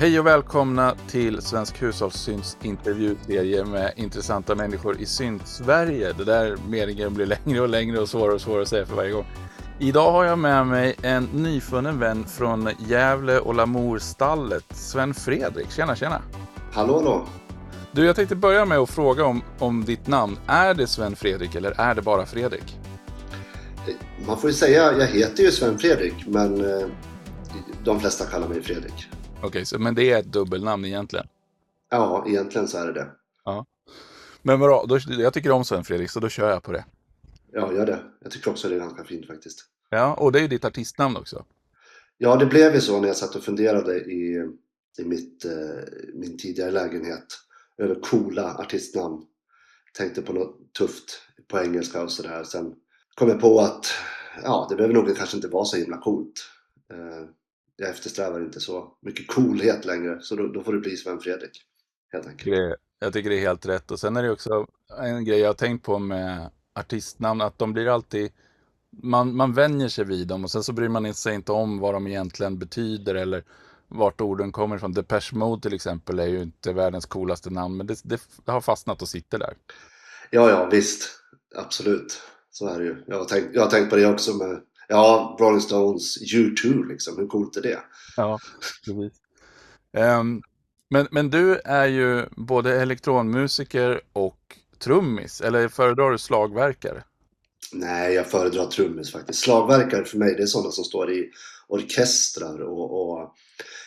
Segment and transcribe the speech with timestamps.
[0.00, 6.12] Hej och välkomna till Svensk Hushållssynts intervjuserie med intressanta människor i synt-Sverige.
[6.12, 9.10] Det där meningen blir längre och längre och svårare och svårare att säga för varje
[9.10, 9.26] gång.
[9.78, 15.70] Idag har jag med mig en nyfunnen vän från Gävle och Lamour-stallet, Sven Fredrik.
[15.70, 16.22] Tjena, tjena!
[16.72, 17.26] Hallå då!
[17.92, 20.38] Du, jag tänkte börja med att fråga om, om ditt namn.
[20.46, 22.78] Är det Sven Fredrik eller är det bara Fredrik?
[24.26, 26.86] Man får ju säga, jag heter ju Sven Fredrik, men eh,
[27.84, 29.08] de flesta kallar mig Fredrik.
[29.42, 31.26] Okej, okay, men det är ett dubbelnamn egentligen?
[31.90, 33.10] Ja, egentligen så är det det.
[33.44, 33.66] Ja.
[34.42, 36.84] Men bra, då, jag tycker om Sven Fredrik, så då kör jag på det.
[37.52, 37.98] Ja, gör det.
[38.20, 39.64] Jag tycker också det är ganska fint faktiskt.
[39.90, 41.44] Ja, och det är ju ditt artistnamn också.
[42.18, 44.48] Ja, det blev ju så när jag satt och funderade i,
[44.98, 45.84] i mitt, eh,
[46.14, 47.26] min tidigare lägenhet
[47.78, 49.22] över coola artistnamn.
[49.92, 52.44] Tänkte på något tufft på engelska och sådär.
[52.44, 52.74] Sen
[53.14, 53.86] kom jag på att
[54.42, 56.32] ja, det behöver nog kanske inte vara så himla coolt.
[56.92, 57.28] Eh,
[57.80, 61.62] jag eftersträvar inte så mycket coolhet längre, så då, då får det bli Sven Fredrik.
[62.12, 62.76] Helt enkelt.
[62.98, 63.90] Jag tycker det är helt rätt.
[63.90, 64.66] Och sen är det också
[64.98, 68.32] en grej jag har tänkt på med artistnamn, att de blir alltid
[69.02, 71.94] man, man vänjer sig vid dem och sen så bryr man sig inte om vad
[71.94, 73.44] de egentligen betyder eller
[73.88, 74.92] vart orden kommer ifrån.
[74.92, 79.02] Depeche Mode till exempel är ju inte världens coolaste namn, men det, det, har fastnat
[79.02, 79.54] och sitter där.
[80.30, 81.08] Ja, ja, visst.
[81.56, 82.22] Absolut.
[82.50, 83.04] Så är det ju.
[83.06, 84.60] Jag har tänkt, jag har tänkt på det också med
[84.92, 87.18] Ja, Rolling Stones, U2 liksom.
[87.18, 87.78] Hur coolt är det?
[88.16, 88.38] Ja,
[88.84, 89.12] precis.
[89.96, 90.42] Um,
[90.90, 97.02] men, men du är ju både elektronmusiker och trummis, eller föredrar du slagverkare?
[97.72, 99.38] Nej, jag föredrar trummis faktiskt.
[99.38, 101.30] Slagverkare för mig, det är sådana som står i
[101.68, 103.34] orkestrar och, och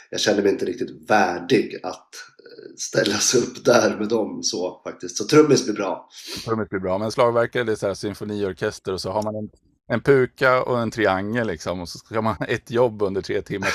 [0.09, 4.81] jag känner mig inte riktigt värdig att eh, ställa sig upp där med dem så
[4.83, 5.17] faktiskt.
[5.17, 6.09] Så trummis blir bra.
[6.45, 9.49] Trummis blir bra, men slagverkare det är så här symfoniorkester och så har man en
[9.87, 13.41] en puka och en triangel liksom och så ska man ha ett jobb under tre
[13.41, 13.73] timmar.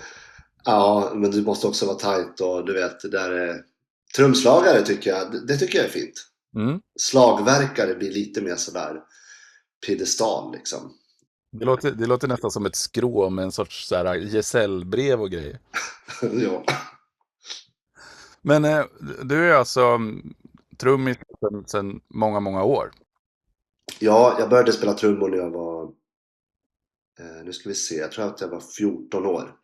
[0.64, 3.62] ja, men du måste också vara tajt och du vet, det där är...
[4.16, 6.26] Trumslagare tycker jag, det tycker jag är fint.
[6.56, 6.80] Mm.
[7.00, 9.00] Slagverkare blir lite mer sådär
[9.86, 10.92] piedestal liksom.
[11.52, 13.92] Det låter, det låter nästan som ett skrå med en sorts
[14.32, 15.58] gesällbrev och grejer.
[16.32, 16.64] ja.
[18.42, 18.84] Men eh,
[19.22, 19.98] du är alltså
[20.78, 21.16] trummis
[21.66, 22.90] sedan många, många år.
[23.98, 25.82] Ja, jag började spela trummor när jag var,
[27.20, 29.56] eh, nu ska vi se, jag tror att jag var 14 år.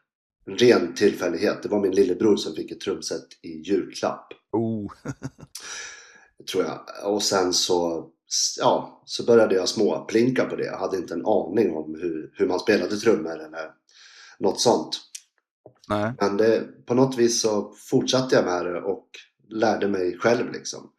[0.46, 1.62] En ren tillfällighet.
[1.62, 4.26] Det var min lillebror som fick ett trumset i julklapp.
[4.52, 4.92] Oh.
[6.52, 6.80] tror jag.
[7.12, 8.08] Och sen så,
[8.58, 10.64] ja, så började jag småplinka på det.
[10.64, 13.70] Jag hade inte en aning om hur, hur man spelade trummor eller
[14.38, 15.00] något sånt.
[15.88, 16.12] Nej.
[16.20, 19.06] Men det, på något vis så fortsatte jag med det och
[19.48, 20.90] lärde mig själv liksom.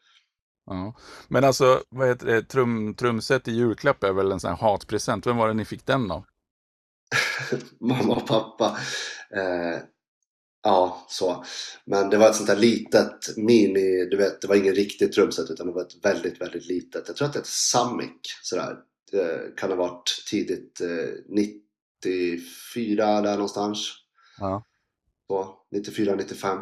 [0.66, 0.96] Ja.
[1.28, 5.28] Men alltså, vad heter det, Trum, trumset i julklapp är väl en sån här hatpresent.
[5.28, 6.24] Vem var det ni fick den av?
[7.80, 8.78] Mamma och pappa.
[9.36, 9.82] Eh,
[10.64, 11.46] ja, så.
[11.86, 15.50] Men det var ett sånt här litet mini, du vet, det var ingen riktigt trumset
[15.50, 17.08] utan det var ett väldigt, väldigt litet.
[17.08, 18.78] Jag tror att det hette Samic sådär.
[19.12, 20.88] Det kan ha varit tidigt eh,
[22.04, 23.94] 94 där någonstans.
[24.40, 24.64] Ja.
[25.28, 26.58] Så, 94, 95.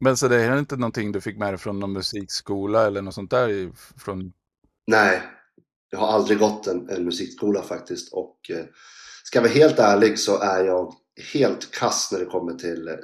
[0.00, 3.14] Men så det är inte någonting du fick med dig från någon musikskola eller något
[3.14, 3.72] sånt där?
[3.98, 4.32] Från...
[4.86, 5.22] Nej,
[5.90, 8.64] jag har aldrig gått en, en musikskola faktiskt och eh,
[9.24, 10.94] ska jag vara helt ärlig så är jag
[11.32, 12.94] helt kass när det kommer till eh,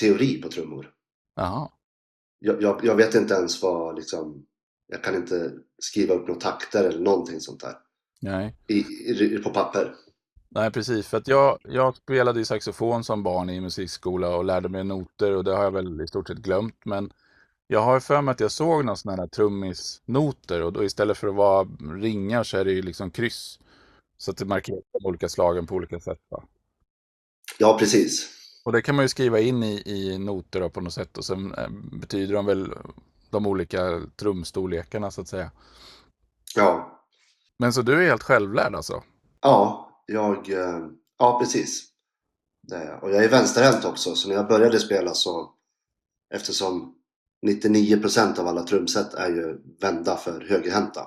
[0.00, 0.90] teori på trummor.
[1.36, 1.68] Jaha.
[2.38, 4.46] Jag, jag, jag, vet inte ens vad liksom,
[4.86, 7.74] jag kan inte skriva upp några takter eller någonting sånt där.
[8.20, 8.56] Nej.
[8.66, 9.94] I, i, på papper.
[10.54, 11.06] Nej, precis.
[11.06, 15.36] För att jag, jag spelade ju saxofon som barn i musikskola och lärde mig noter
[15.36, 16.84] och det har jag väl i stort sett glömt.
[16.84, 17.12] Men
[17.66, 21.28] jag har för mig att jag såg några sådana här trummisnoter och då istället för
[21.28, 21.68] att vara
[22.00, 23.58] ringar så är det ju liksom kryss.
[24.18, 26.20] Så att det markerar de olika slagen på olika sätt.
[26.28, 26.44] Va?
[27.58, 28.30] Ja, precis.
[28.64, 31.54] Och det kan man ju skriva in i, i noter på något sätt och sen
[31.54, 32.72] eh, betyder de väl
[33.30, 35.50] de olika trumstorlekarna så att säga.
[36.56, 37.00] Ja.
[37.58, 39.02] Men så du är helt självlärd alltså?
[39.40, 40.86] Ja, jag, eh,
[41.18, 41.90] ja precis.
[43.02, 45.52] Och jag är vänsterhänt också, så när jag började spela så,
[46.34, 46.94] eftersom
[47.46, 51.06] 99% av alla trumset är ju vända för högerhänta.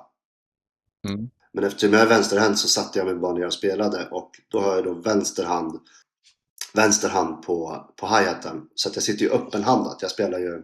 [1.08, 1.30] Mm.
[1.54, 4.60] Men eftersom jag är vänsterhänt så satte jag mig bara ner och spelade och då
[4.60, 5.80] har jag då vänster hand,
[6.74, 8.70] vänster hand på, på hi-haten.
[8.76, 10.02] Så att jag sitter ju öppenhandat.
[10.02, 10.64] Jag spelar ju,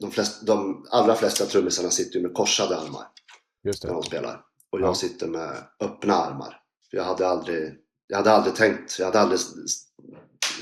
[0.00, 3.06] de, flest, de allra flesta trummisarna sitter ju med korsade armar.
[3.64, 3.88] Just det.
[3.88, 4.44] När de spelar.
[4.70, 4.94] Och jag ja.
[4.94, 6.63] sitter med öppna armar.
[6.94, 7.74] Jag hade aldrig,
[8.06, 9.40] jag hade aldrig tänkt, jag hade aldrig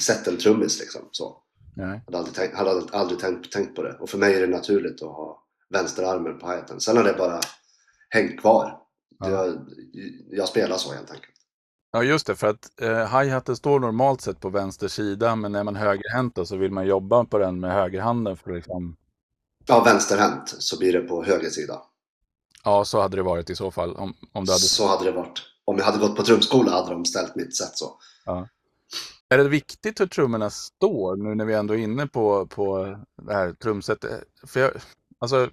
[0.00, 1.08] sett en trummis liksom.
[1.10, 1.36] Så.
[1.76, 1.86] Nej.
[2.06, 3.96] Jag hade aldrig, tänkt, hade aldrig tänkt, tänkt på det.
[4.00, 7.40] Och för mig är det naturligt att ha vänsterarmen på hi Sen har det bara
[8.08, 8.78] hängt kvar.
[9.18, 9.30] Ja.
[9.30, 9.58] Jag,
[10.30, 11.32] jag spelar så helt enkelt.
[11.92, 15.64] Ja, just det, för att eh, hi-haten står normalt sett på vänster sida, men är
[15.64, 18.96] man högerhänt så vill man jobba på den med högerhanden för att liksom...
[19.66, 21.82] Ja, vänsterhänt så blir det på höger sida.
[22.64, 23.96] Ja, så hade det varit i så fall.
[23.96, 24.62] Om, om du hade...
[24.62, 25.51] Så hade det varit.
[25.64, 27.98] Om jag hade gått på trumskola hade de ställt mitt sätt så.
[28.24, 28.48] Ja.
[29.28, 33.34] Är det viktigt hur trummorna står nu när vi ändå är inne på, på det
[33.34, 34.24] här trumsetet?
[34.46, 34.72] För jag,
[35.18, 35.50] alltså,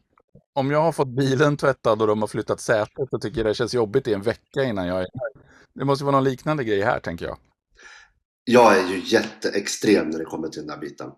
[0.53, 3.53] om jag har fått bilen tvättad och de har flyttat sätet så tycker jag det
[3.53, 5.43] känns jobbigt i en vecka innan jag är här.
[5.73, 7.37] Det måste vara någon liknande grej här tänker jag.
[8.43, 11.11] Jag är ju jätteextrem när det kommer till den här biten.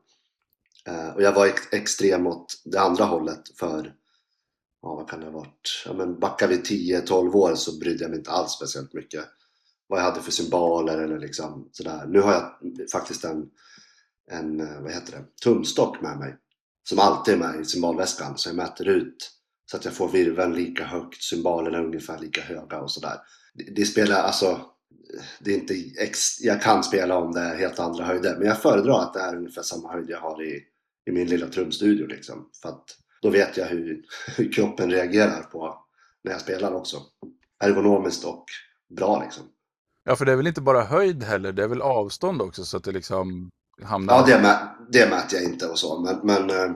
[0.87, 3.93] Eh, och jag var ex extrem åt det andra hållet för,
[4.81, 5.83] ja vad kan det ha varit?
[5.85, 9.25] Ja, men backar vi 10-12 år så brydde jag mig inte alls speciellt mycket
[9.87, 12.05] vad jag hade för symboler eller liksom sådär.
[12.07, 12.51] Nu har jag
[12.91, 13.49] faktiskt en,
[14.31, 16.37] en vad heter det, tumstock med mig.
[16.89, 18.37] Som alltid är med i symbolväskan.
[18.37, 19.31] Så jag mäter ut
[19.71, 23.17] så att jag får virveln lika högt, symbolerna ungefär lika höga och sådär.
[23.53, 24.61] Det, det spelar alltså,
[25.39, 28.37] det är inte ex, jag kan spela om det är helt andra höjder.
[28.37, 30.63] Men jag föredrar att det är ungefär samma höjd jag har i,
[31.09, 32.49] i min lilla trumstudio liksom.
[32.61, 32.85] För att
[33.21, 34.05] då vet jag hur,
[34.37, 35.85] hur kroppen reagerar på
[36.23, 36.97] när jag spelar också.
[37.63, 38.45] Ergonomiskt och
[38.95, 39.43] bra liksom.
[40.03, 42.77] Ja, för det är väl inte bara höjd heller, det är väl avstånd också så
[42.77, 43.49] att det liksom
[43.83, 44.13] hamnar...
[44.13, 46.75] Ja, det, mä det mäter jag inte och så, men, men eh,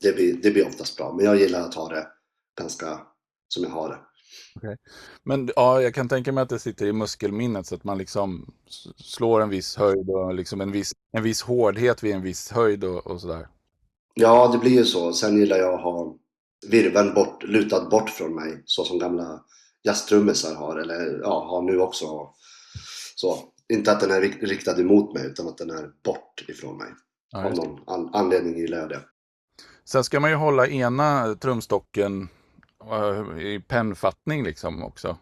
[0.00, 1.12] det, blir, det blir oftast bra.
[1.12, 2.06] Men jag gillar att ha det
[2.58, 3.00] ganska
[3.48, 3.98] som jag har det.
[4.54, 4.76] Okay.
[5.24, 8.54] Men ja, jag kan tänka mig att det sitter i muskelminnet så att man liksom
[8.96, 12.84] slår en viss höjd och liksom en viss, en viss hårdhet vid en viss höjd
[12.84, 13.48] och, och sådär.
[14.20, 15.12] Ja, det blir ju så.
[15.12, 16.16] Sen gillar jag att ha
[16.66, 19.40] virveln bort, lutad bort från mig, så som gamla
[19.82, 22.06] jazztrummisar har, eller ja, har nu också.
[23.14, 23.38] Så,
[23.68, 26.88] inte att den är riktad emot mig utan att den är bort ifrån mig.
[27.32, 29.00] Ja, Av någon an anledning gillar jag det.
[29.84, 32.28] Sen ska man ju hålla ena trumstocken
[32.92, 35.18] uh, i pennfattning liksom också.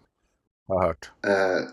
[0.69, 1.10] Har jag hört.
[1.26, 1.69] Uh,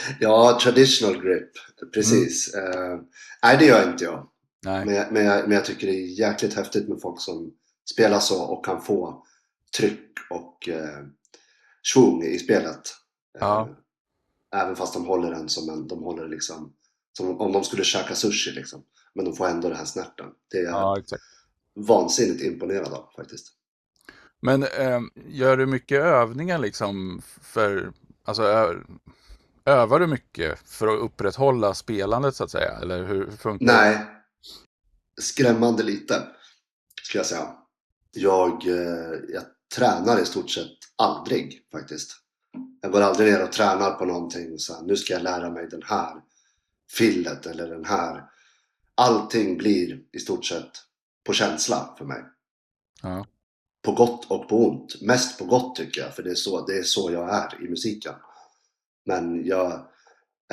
[0.20, 1.50] ja, traditional grip.
[1.94, 2.54] Precis.
[2.54, 2.92] Mm.
[2.92, 3.00] Uh,
[3.42, 4.28] nej, det gör inte jag.
[4.64, 4.86] Nej.
[4.86, 5.42] Men, men, jag.
[5.42, 7.52] men jag tycker det är jäkligt häftigt med folk som
[7.90, 9.24] spelar så och kan få
[9.76, 11.06] tryck och uh,
[11.94, 12.80] svung i spelet.
[13.38, 13.68] Ja.
[14.54, 16.72] Även fast de håller den som en, de håller liksom
[17.12, 18.84] som om de skulle käka sushi liksom.
[19.14, 20.26] Men de får ändå den här snärten.
[20.50, 21.22] Det är ja, exakt.
[21.74, 23.46] vansinnigt imponerad av faktiskt.
[24.40, 27.92] Men äh, gör du mycket övningar liksom för,
[28.24, 28.74] alltså ö,
[29.64, 32.78] övar du mycket för att upprätthålla spelandet så att säga?
[32.82, 34.21] Eller hur funkar Nej, det?
[35.20, 36.26] Skrämmande lite
[37.02, 37.54] skulle jag säga.
[38.10, 39.44] Jag, eh, jag
[39.74, 42.16] tränar i stort sett aldrig faktiskt.
[42.80, 45.68] Jag går aldrig ner och tränar på någonting så här, nu ska jag lära mig
[45.68, 46.20] den här
[46.90, 48.24] fillet eller den här.
[48.94, 50.70] Allting blir i stort sett
[51.24, 52.22] på känsla för mig.
[53.02, 53.26] Ja.
[53.82, 55.02] På gott och på ont.
[55.02, 57.68] Mest på gott tycker jag, för det är så, det är så jag är i
[57.68, 58.14] musiken.
[59.04, 59.86] Men jag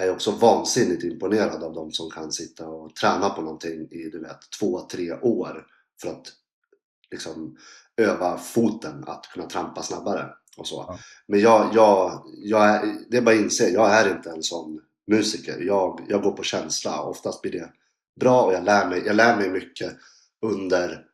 [0.03, 4.19] är också vansinnigt imponerad av de som kan sitta och träna på någonting i du
[4.19, 5.65] vet, två, tre år
[6.01, 6.27] för att
[7.11, 7.57] liksom
[7.97, 10.85] öva foten att kunna trampa snabbare och så.
[10.87, 10.99] Ja.
[11.27, 14.81] Men jag, jag, jag är, det är bara att inse, jag är inte en sån
[15.07, 15.59] musiker.
[15.59, 17.01] Jag, jag går på känsla.
[17.01, 17.71] Oftast blir det
[18.19, 19.93] bra och jag lär mig, jag lär mig mycket
[20.41, 21.05] under,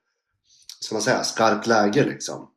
[0.80, 2.52] ska man säga, skarpt läge liksom.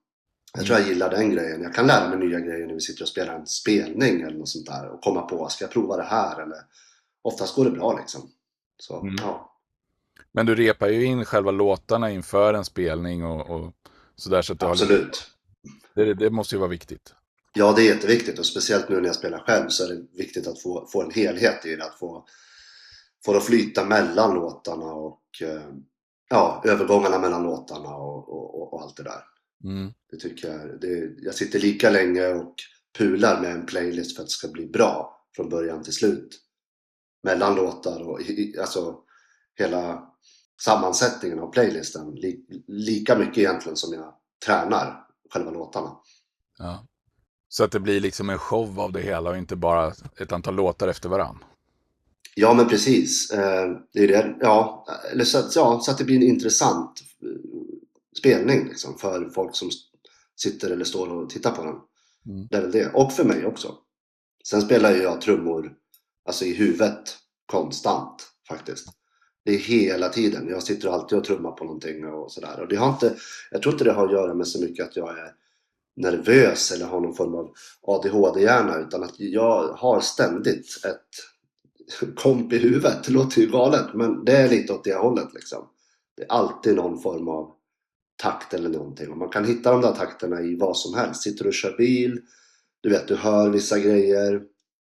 [0.55, 1.63] Jag tror jag gillar den grejen.
[1.63, 4.49] Jag kan lära mig nya grejer när vi sitter och spelar en spelning eller något
[4.49, 6.43] sånt där och komma på, ska jag prova det här?
[6.43, 6.59] Eller,
[7.23, 8.31] oftast går det bra liksom.
[8.79, 9.15] Så, mm.
[9.19, 9.55] ja.
[10.33, 13.73] Men du repar ju in själva låtarna inför en spelning och, och
[14.17, 14.43] sådär.
[14.43, 15.31] Så att Absolut.
[15.95, 17.15] Det, det, måste ju vara viktigt.
[17.53, 20.47] Ja, det är jätteviktigt och speciellt nu när jag spelar själv så är det viktigt
[20.47, 21.85] att få, få en helhet i det.
[21.85, 22.27] Att få,
[23.25, 25.63] få det att flyta mellan låtarna och eh,
[26.29, 29.25] ja, övergångarna mellan låtarna och, och, och allt det där.
[29.65, 29.93] Mm.
[30.11, 30.81] Det tycker jag.
[30.81, 32.55] Det, jag sitter lika länge och
[32.99, 36.41] pular med en playlist för att det ska bli bra från början till slut.
[37.23, 38.21] Mellan låtar och
[38.61, 38.97] alltså
[39.55, 40.09] hela
[40.61, 42.15] sammansättningen av playlisten.
[42.15, 44.15] Li, lika mycket egentligen som jag
[44.47, 45.97] tränar själva låtarna.
[46.59, 46.87] Ja.
[47.49, 50.55] Så att det blir liksom en show av det hela och inte bara ett antal
[50.55, 51.45] låtar efter varann.
[52.35, 53.31] Ja, men precis.
[53.31, 54.37] Eh, det är det.
[54.41, 57.78] Ja, eller så, att, ja, så att det blir en intressant eh,
[58.19, 59.71] spelning liksom, för folk som
[60.37, 61.77] sitter eller står och tittar på den.
[62.29, 62.47] Mm.
[62.51, 62.95] Det är väl det.
[62.95, 63.75] Och för mig också.
[64.49, 65.75] Sen spelar ju jag trummor
[66.25, 68.89] alltså i huvudet konstant faktiskt.
[69.45, 70.49] Det är hela tiden.
[70.49, 72.61] Jag sitter alltid och trummar på någonting och sådär.
[72.61, 73.17] Och det har inte,
[73.51, 75.33] jag tror inte det har att göra med så mycket att jag är
[75.97, 82.59] nervös eller har någon form av ADHD-hjärna utan att jag har ständigt ett komp i
[82.59, 83.05] huvudet.
[83.05, 85.69] Det låter ju galet men det är lite åt det hållet liksom.
[86.17, 87.58] Det är alltid någon form av
[88.23, 91.23] takt eller någonting och man kan hitta de där takterna i vad som helst.
[91.23, 92.21] Sitter du och kör bil,
[92.81, 94.43] du vet du hör vissa grejer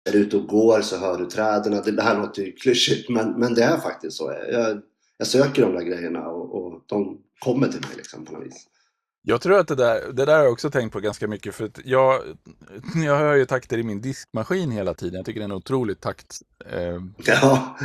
[0.09, 1.95] är du ute och går så hör du träden.
[1.95, 4.33] Det, här låter ju klyschigt men, men det är faktiskt så.
[4.51, 4.81] Jag,
[5.17, 8.67] jag söker de där grejerna och, och de kommer till mig liksom på något vis.
[9.25, 11.65] Jag tror att det där, det där har jag också tänkt på ganska mycket för
[11.65, 12.21] att jag,
[12.95, 15.15] jag hör ju takter i min diskmaskin hela tiden.
[15.15, 16.41] Jag tycker det är en otrolig takt.
[16.65, 17.77] Eh, Ja,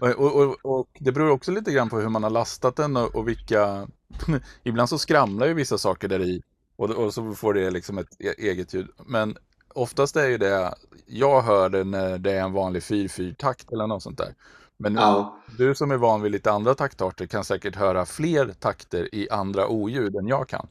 [0.00, 3.14] och, och, och, det beror också lite grann på hur man har lastat den och,
[3.14, 3.88] och vilka...
[4.62, 6.42] Ibland så skramlar ju vissa saker där i
[6.76, 8.88] och, och så får det liksom ett e- eget ljud.
[9.06, 9.36] Men
[9.68, 10.74] oftast är ju det,
[11.06, 14.34] jag hör det när det är en vanlig 4-4-takt eller något sånt där.
[14.76, 15.42] Men ja.
[15.58, 19.68] du som är van vid lite andra taktarter kan säkert höra fler takter i andra
[19.68, 20.66] oljud än jag kan.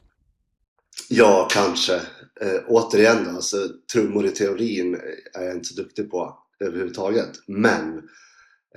[1.08, 1.94] Ja, kanske.
[2.40, 3.56] Eh, återigen alltså,
[3.92, 5.00] trummor i teorin
[5.34, 7.30] är jag inte så duktig på överhuvudtaget.
[7.46, 8.02] Men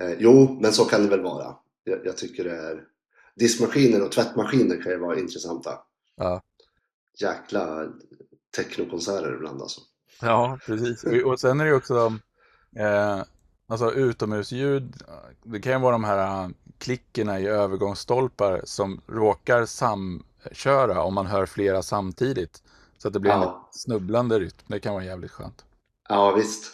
[0.00, 1.56] eh, jo, men så kan det väl vara.
[1.84, 2.84] Jag, jag tycker det är...
[3.36, 5.78] Diskmaskiner och tvättmaskiner kan ju vara intressanta.
[6.16, 6.42] Ja.
[7.20, 7.86] Jäkla
[8.56, 9.80] technokonserter ibland alltså.
[10.20, 11.04] Ja, precis.
[11.04, 12.12] Och, och sen är det ju också
[12.76, 13.22] eh,
[13.66, 14.94] alltså utomhusljud.
[15.42, 16.48] Det kan ju vara de här eh,
[16.78, 22.62] klickerna i övergångsstolpar som råkar samköra om man hör flera samtidigt.
[22.98, 23.68] Så att det blir en Ja.
[23.72, 24.56] snubblande rytm.
[24.66, 25.64] Det kan vara jävligt skönt.
[26.08, 26.72] Ja, visst.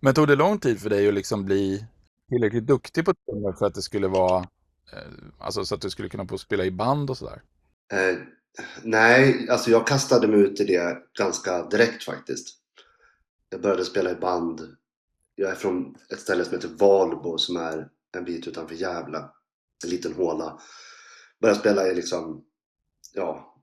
[0.00, 1.86] Men tog det lång tid för dig att liksom bli
[2.28, 4.38] tillräckligt duktig på trummor för att det skulle vara,
[4.92, 7.42] eh, alltså så att du skulle kunna få spela i band och sådär?
[7.92, 8.18] Eh,
[8.82, 12.56] nej, alltså jag kastade mig ut i det ganska direkt faktiskt.
[13.50, 14.76] Jag började spela i band.
[15.34, 19.18] Jag är från ett ställe som heter Valbo som är en bit utanför Gävle.
[19.84, 20.60] En liten håla.
[21.40, 22.44] Började spela i liksom,
[23.14, 23.56] ja,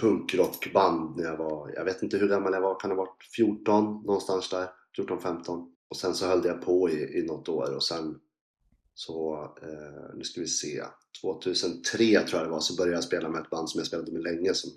[0.00, 3.84] punkrockband när jag var, jag vet inte hur gammal jag var, kan ha varit 14
[3.84, 4.68] någonstans där?
[4.98, 5.66] 14-15.
[5.88, 8.18] Och sen så höll jag på i, i något år och sen
[8.94, 10.84] så, eh, nu ska vi se,
[11.22, 14.12] 2003 tror jag det var så började jag spela med ett band som jag spelade
[14.12, 14.70] med länge som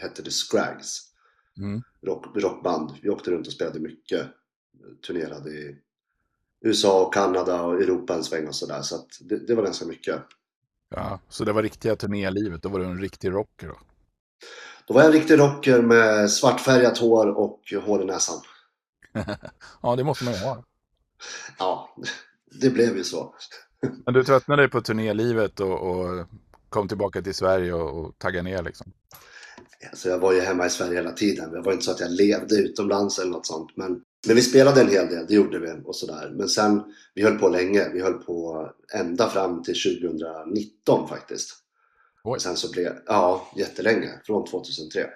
[0.00, 1.12] hette The Scrags.
[1.58, 1.82] Mm.
[2.02, 2.90] Rock, rockband.
[3.02, 4.26] Vi åkte runt och spelade mycket.
[5.06, 5.78] Turnerade i
[6.60, 8.82] USA och Kanada och Europa en sväng och sådär.
[8.82, 10.22] Så att det, det var ganska mycket.
[10.88, 13.78] Ja, så det var riktiga turnélivet, då var du en riktig rocker då?
[14.86, 18.40] Då var jag en riktig rocker med svartfärgat hår och hår i näsan.
[19.82, 20.64] Ja, det måste man ju ha.
[21.58, 21.96] Ja,
[22.60, 23.34] det blev ju så.
[24.04, 26.26] Men du tröttnade på turnélivet och, och
[26.68, 28.92] kom tillbaka till Sverige och, och taggade ner liksom?
[29.90, 31.50] Alltså jag var ju hemma i Sverige hela tiden.
[31.50, 33.76] Det var inte så att jag levde utomlands eller något sånt.
[33.76, 36.32] Men, men vi spelade en hel del, det gjorde vi och sådär.
[36.36, 36.82] Men sen,
[37.14, 37.88] vi höll på länge.
[37.92, 41.50] Vi höll på ända fram till 2019 faktiskt.
[42.24, 42.30] Oj.
[42.30, 44.10] Och sen så blev, ja, jättelänge.
[44.24, 45.06] Från 2003.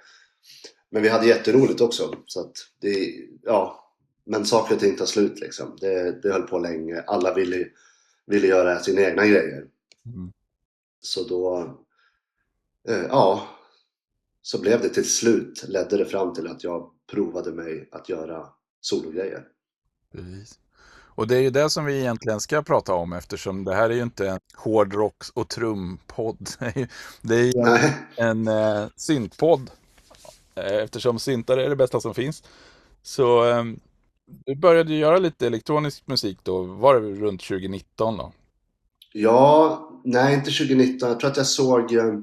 [0.91, 2.15] Men vi hade jätteroligt också.
[2.27, 3.90] Så att det, ja.
[4.25, 5.77] Men saker och ting tar slut liksom.
[5.81, 7.03] Det, det höll på länge.
[7.07, 7.67] Alla ville,
[8.27, 9.65] ville göra sina egna grejer.
[10.07, 10.33] Mm.
[11.01, 11.75] Så då,
[12.89, 13.49] eh, ja,
[14.43, 18.47] så blev det till slut, ledde det fram till att jag provade mig att göra
[18.81, 19.45] sologrejer.
[20.13, 20.59] Precis.
[21.15, 23.95] Och det är ju det som vi egentligen ska prata om eftersom det här är
[23.95, 26.49] ju inte en hårdrocks och trumpodd.
[27.23, 29.71] Det är ju- Nej, en eh, syntpodd.
[30.55, 32.43] Eh, Eftersom syntar är det bästa som finns.
[33.03, 33.65] Så eh,
[34.47, 36.63] du började ju göra lite elektronisk musik då.
[36.63, 38.33] Var det runt 2019 då?
[39.13, 41.09] ja, nej inte 2019.
[41.09, 42.19] Jag tror att jag såg, eh,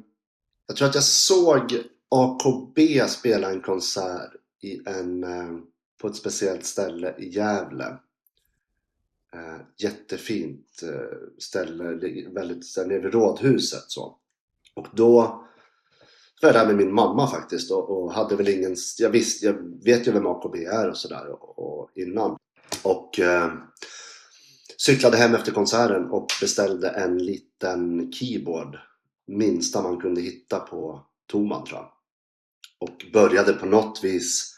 [0.68, 1.78] jag tror att jag såg
[2.10, 5.58] AKB spela en konsert i en, eh,
[6.02, 7.98] på ett speciellt ställe i Gävle.
[9.34, 10.84] Eh, jättefint
[11.38, 11.84] ställe,
[12.30, 14.18] väldigt nere vid Rådhuset så.
[14.76, 15.44] Och då
[16.42, 19.84] var jag där med min mamma faktiskt och, och hade väl ingen, jag visste, jag
[19.84, 22.38] vet ju vem AKB är och sådär och, och innan.
[22.84, 23.52] Och eh,
[24.78, 28.78] cyklade hem efter konserten och beställde en liten keyboard.
[29.28, 31.92] Minsta man kunde hitta på Toman tror jag.
[32.80, 34.54] Och började på något vis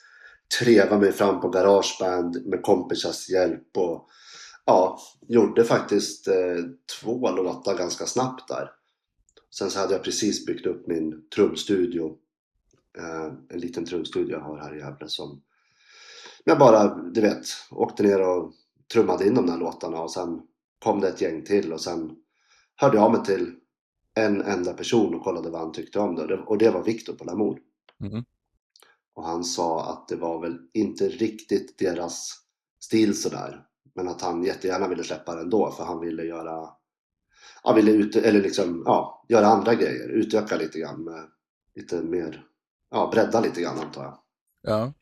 [0.59, 4.09] treva mig fram på Garageband med kompisars hjälp och
[4.65, 6.63] ja, gjorde faktiskt eh,
[7.01, 8.71] två låtar ganska snabbt där.
[9.55, 12.17] Sen så hade jag precis byggt upp min trumstudio.
[12.97, 15.41] Eh, en liten trumstudio jag har här i Gävle som
[16.43, 18.53] jag bara, du vet, åkte ner och
[18.93, 20.41] trummade in de där låtarna och sen
[20.83, 22.15] kom det ett gäng till och sen
[22.75, 23.55] hörde jag av mig till
[24.15, 27.23] en enda person och kollade vad han tyckte om det och det var Viktor på
[27.23, 27.59] Lamour.
[27.99, 28.23] Mhm.
[29.13, 32.37] Och han sa att det var väl inte riktigt deras
[32.79, 33.65] stil sådär.
[33.95, 36.69] Men att han jättegärna ville släppa den ändå för han ville göra
[37.69, 40.09] Ja, ville ut, eller liksom, ja, göra andra grejer.
[40.09, 41.23] Utöka lite grann med
[41.75, 42.43] lite mer,
[42.91, 44.19] ja, bredda lite grann antar jag.
[44.61, 44.93] Ja.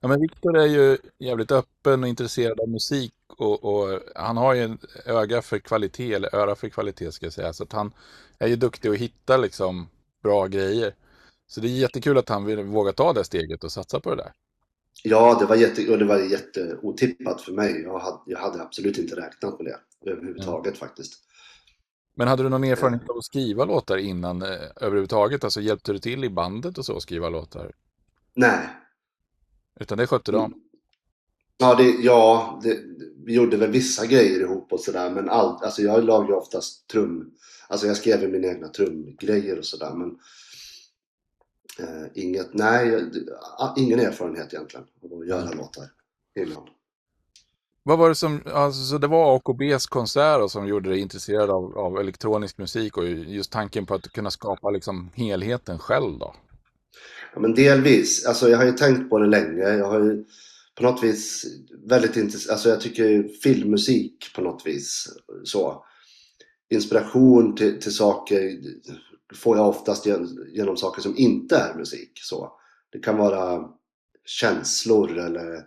[0.00, 4.54] Ja, men Viktor är ju jävligt öppen och intresserad av musik och, och han har
[4.54, 7.52] ju en öga för kvalitet, eller öra för kvalitet ska jag säga.
[7.52, 7.92] Så att han
[8.38, 9.88] är ju duktig att hitta liksom
[10.22, 10.94] bra grejer.
[11.46, 14.16] Så det är jättekul att han vill våga ta det steget och satsa på det
[14.16, 14.32] där.
[15.02, 17.82] Ja, det var, jätte, och det var jätteotippat för mig.
[17.82, 21.28] Jag hade, jag hade absolut inte räknat med det överhuvudtaget faktiskt.
[22.18, 25.44] Men hade du någon erfarenhet av att skriva låtar innan eh, överhuvudtaget?
[25.44, 27.72] Alltså hjälpte du till i bandet och så att skriva låtar?
[28.34, 28.68] Nej.
[29.80, 30.54] Utan det skötte de?
[31.58, 32.78] Ja, det, ja det,
[33.24, 35.10] vi gjorde väl vissa grejer ihop och sådär.
[35.10, 37.34] Men allt, alltså jag lagade oftast trum.
[37.68, 39.92] Alltså jag skrev ju mina egna trumgrejer och sådär.
[39.94, 40.18] Men
[41.78, 43.10] eh, inget, nej,
[43.76, 45.58] ingen erfarenhet egentligen av att göra mm.
[45.58, 45.84] låtar
[46.36, 46.68] innan.
[47.88, 51.78] Vad var det som, alltså så det var AKBs konserter som gjorde dig intresserad av,
[51.78, 56.34] av, elektronisk musik och just tanken på att kunna skapa liksom helheten själv då?
[57.34, 59.62] Ja men delvis, alltså jag har ju tänkt på det länge.
[59.62, 60.24] Jag har ju
[60.74, 61.44] på något vis
[61.88, 65.08] väldigt intresserad, alltså jag tycker filmmusik på något vis
[65.44, 65.84] så.
[66.70, 68.58] Inspiration till, till saker
[69.34, 70.06] får jag oftast
[70.52, 72.12] genom saker som inte är musik.
[72.14, 72.52] Så.
[72.92, 73.68] Det kan vara
[74.24, 75.64] känslor eller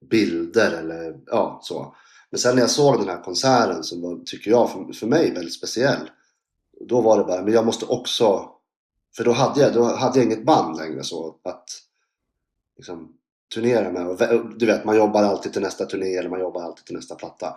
[0.00, 1.94] bilder eller ja, så.
[2.30, 5.34] Men sen när jag såg den här konserten som var, tycker jag, för, för mig
[5.34, 6.10] väldigt speciell.
[6.80, 8.50] Då var det bara, men jag måste också...
[9.16, 11.64] För då hade jag, då hade jag inget band längre så att
[12.76, 13.12] liksom,
[13.54, 14.06] turnera med.
[14.06, 17.14] Och, du vet, man jobbar alltid till nästa turné eller man jobbar alltid till nästa
[17.14, 17.56] platta.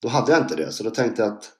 [0.00, 1.52] Då hade jag inte det, så då tänkte jag att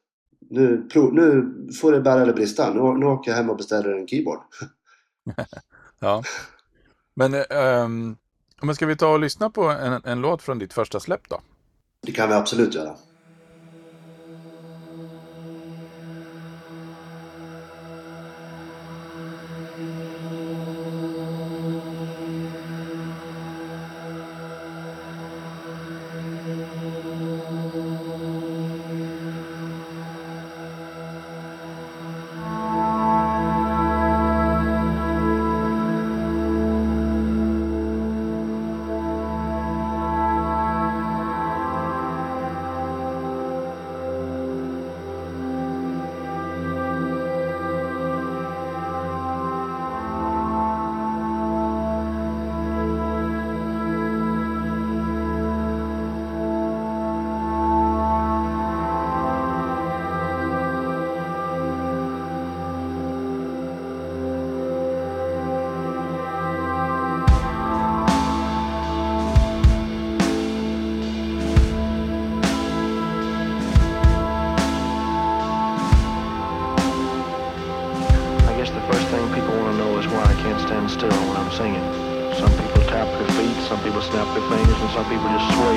[0.50, 2.74] nu, prov, nu får det bära eller brista.
[2.74, 4.40] Nu, nu åker jag hem och beställer en keyboard.
[5.98, 6.22] ja.
[7.14, 8.16] Men um,
[8.62, 11.40] men ska vi ta och lyssna på en, en låt från ditt första släpp då?
[12.02, 12.96] Det kan vi absolut göra.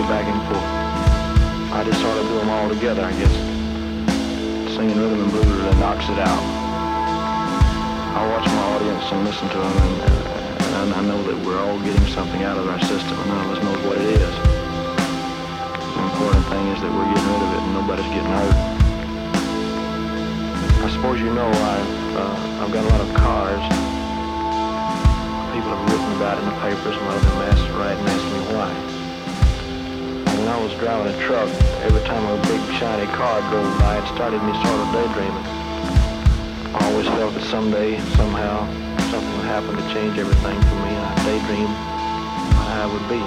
[0.07, 0.63] back and forth.
[1.75, 3.35] I just sort of do them all together, I guess.
[4.71, 6.43] Singing rhythm and blues and knocks it out.
[8.15, 9.95] I watch my audience and listen to them, and,
[10.79, 13.51] and I know that we're all getting something out of our system, and none of
[13.51, 14.35] us knows what it is.
[15.91, 18.57] The important thing is that we're getting rid of it and nobody's getting hurt.
[20.83, 23.63] I suppose you know I've, uh, I've got a lot of cars.
[25.51, 28.07] People have written about it in the papers and a lot of them right and
[28.07, 28.90] asked me why.
[30.47, 31.49] I was driving a truck.
[31.85, 35.45] Every time a big shiny car drove by, it started me sort of daydreaming.
[36.73, 38.65] I always felt that someday, somehow,
[39.11, 41.77] something would happen to change everything for me, and I daydreamed
[42.73, 43.21] how it would be.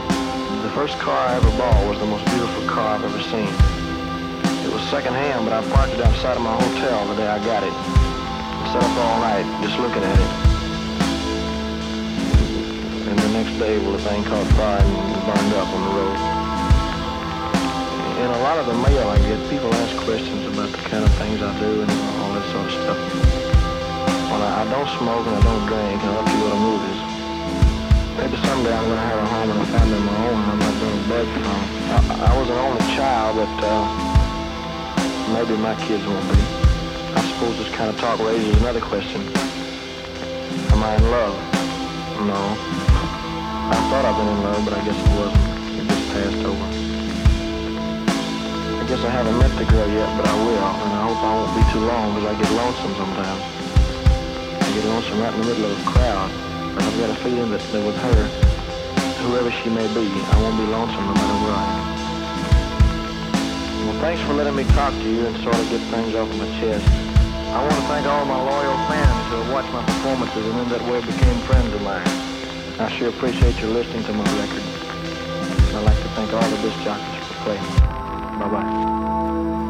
[0.67, 3.53] The first car I ever bought was the most beautiful car I've ever seen.
[4.67, 7.63] It was secondhand, but I parked it outside of my hotel the day I got
[7.63, 7.75] it.
[7.75, 10.55] I sat up all night just looking at it
[13.07, 16.44] and the next day, well, the thing caught fire and burned up on the road
[18.25, 21.13] in a lot of the mail I get, people ask questions about the kind of
[21.21, 21.91] things I do and
[22.25, 22.99] all that sort of stuff.
[24.33, 27.01] Well, I, I don't smoke and I don't drink and I don't go to movies.
[28.17, 30.49] Maybe someday I'm going to have a home and a family of my own and
[30.57, 31.69] I'm not going to beg for home.
[31.93, 33.85] I, I was an only child, but uh,
[35.37, 36.41] maybe my kids won't be.
[36.41, 39.21] I suppose this kind of talk raises another question.
[40.73, 41.37] Am I in love?
[42.25, 42.41] No.
[43.69, 45.45] I thought I've been in love, but I guess it wasn't.
[45.77, 46.84] It just passed over.
[48.85, 50.61] I guess I haven't met the girl yet, but I will.
[50.61, 53.41] And I hope I won't be too long because I get lonesome sometimes.
[54.61, 56.29] I get lonesome right in the middle of a crowd.
[56.29, 58.21] And I've got a feeling that, that with her,
[59.25, 61.81] whoever she may be, I won't be lonesome no matter where I am.
[63.89, 66.45] Well, thanks for letting me talk to you and sort of get things off my
[66.61, 66.85] chest.
[67.57, 70.69] I want to thank all my loyal fans who have watched my performances and in
[70.77, 72.05] that way became friends of mine.
[72.77, 74.61] I sure appreciate your listening to my record.
[75.73, 77.94] I'd like to thank all the disc jockeys for playing.
[78.39, 79.64] 拜拜。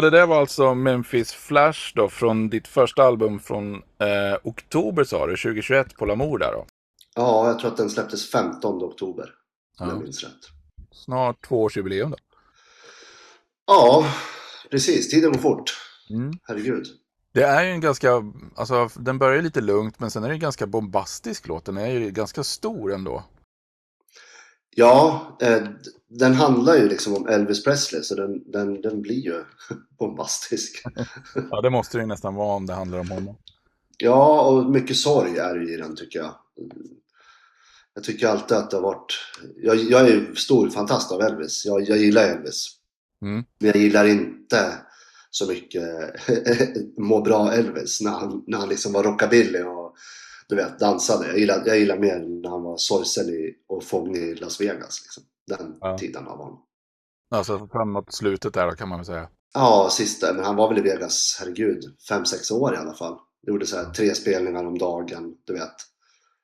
[0.00, 5.26] Det där var alltså Memphis Flash då från ditt första album från eh, oktober sa
[5.26, 6.66] du, 2021 på Lamour där då.
[7.14, 9.24] Ja, jag tror att den släpptes 15 oktober.
[9.80, 9.92] Om Ja.
[9.94, 10.40] jag minns rätt.
[10.92, 12.16] Snart tvåårsjubileum då.
[13.66, 14.06] Ja,
[14.70, 15.08] precis.
[15.10, 15.70] Tiden går fort.
[16.10, 16.32] Mm.
[16.42, 16.86] Herregud.
[17.32, 18.22] Det är ju en ganska,
[18.56, 21.64] alltså den börjar lite lugnt men sen är det en ganska bombastisk låt.
[21.64, 23.24] Den är ju ganska stor ändå.
[24.76, 25.62] Ja, eh,
[26.10, 29.44] den handlar ju liksom om Elvis Presley så den, den, den blir ju
[29.98, 30.82] bombastisk.
[31.50, 33.36] Ja, det måste det ju nästan vara om det handlar om honom.
[33.98, 36.34] Ja, och mycket sorg är det i den tycker jag.
[37.94, 39.18] Jag tycker alltid att det har varit...
[39.56, 41.66] Jag, jag är ju stor fantast av Elvis.
[41.66, 42.66] Jag, jag gillar Elvis.
[43.22, 43.44] Mm.
[43.58, 44.74] Men jag gillar inte
[45.30, 45.84] så mycket
[46.98, 49.94] må bra Elvis när han, när han liksom var rockabilly och
[50.48, 51.26] du vet, dansade.
[51.26, 53.26] Jag gillar, jag gillar mer när han var sorgsen
[53.68, 55.02] och fångig i Las Vegas.
[55.02, 55.22] Liksom.
[55.58, 55.98] Den Ja.
[55.98, 56.62] tiden av honom.
[57.30, 59.28] Alltså framåt slutet där då kan man väl säga.
[59.54, 63.18] Ja, sista, men han var väl i Vegas, herregud, fem sex år i alla fall.
[63.46, 65.74] Gjorde så här tre spelningar om dagen, du vet.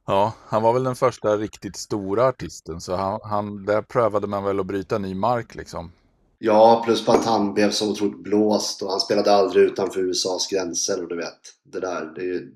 [0.07, 4.45] Ja, han var väl den första riktigt stora artisten så han, han, där prövade man
[4.45, 5.93] väl att bryta ny mark liksom.
[6.39, 10.49] Ja, plus på att han blev så otroligt blåst och han spelade aldrig utanför USAs
[10.49, 12.55] gränser och du vet, det där, det är ju...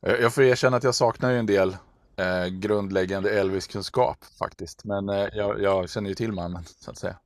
[0.00, 1.76] Jag får erkänna att jag saknar ju en del
[2.16, 4.84] eh, grundläggande Elvis-kunskap faktiskt.
[4.84, 7.16] Men eh, jag, jag känner ju till mannen så att säga.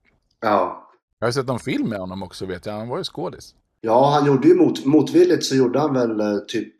[0.40, 0.86] Ja.
[1.18, 2.72] Jag har sett någon film med honom också vet jag.
[2.72, 3.54] Han var ju skådis.
[3.80, 6.74] Ja, han gjorde ju mot, motvilligt så gjorde han väl eh, typ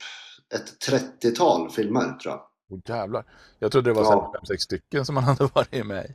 [0.54, 0.88] ett
[1.22, 2.42] 30-tal filmer tror jag.
[2.70, 3.24] Åh jävlar.
[3.58, 4.06] Jag trodde det var Ja.
[4.06, 6.14] så här fem, sex stycken som han hade varit med i.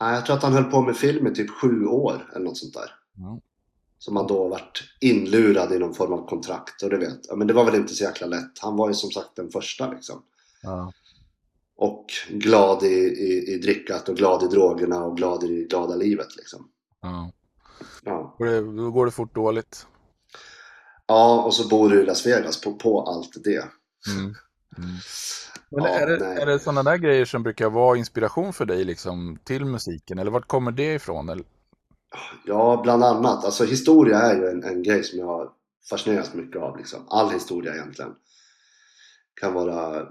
[0.00, 2.56] Nej, jag tror att han höll på med film i typ sju år eller något
[2.58, 2.90] sånt där.
[3.24, 3.40] Mm.
[3.98, 7.18] Som han då varit inlurad i någon form av kontrakt och du vet.
[7.28, 8.58] Ja, men det var väl inte så jäkla lätt.
[8.60, 10.22] Han var ju som sagt den första liksom.
[10.62, 10.92] Ja.
[11.76, 15.94] Och glad i, i, i drickat och glad i drogerna och glad i det glada
[15.96, 16.68] livet liksom.
[17.02, 17.32] Ja.
[18.02, 18.36] Ja.
[18.38, 19.86] Det, då går det fort dåligt.
[21.06, 23.68] ja, och så bor du i Las Vegas på, på allt det.
[24.14, 24.34] Mm.
[24.78, 24.96] Mm.
[25.70, 28.84] Men Ja, är, det, är det sådana där grejer som brukar vara inspiration för dig
[28.84, 30.18] liksom, till musiken?
[30.18, 31.28] Eller vart kommer det ifrån?
[31.28, 31.44] Eller?
[32.46, 33.44] Ja, bland annat.
[33.44, 35.50] Alltså historia är ju en, en grej som jag har
[35.90, 36.78] fascinerats mycket av.
[36.78, 37.06] Liksom.
[37.08, 38.14] All historia egentligen.
[39.40, 40.08] Kan vara,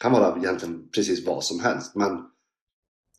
[0.00, 1.94] kan vara egentligen precis vad som helst.
[1.94, 2.24] Men,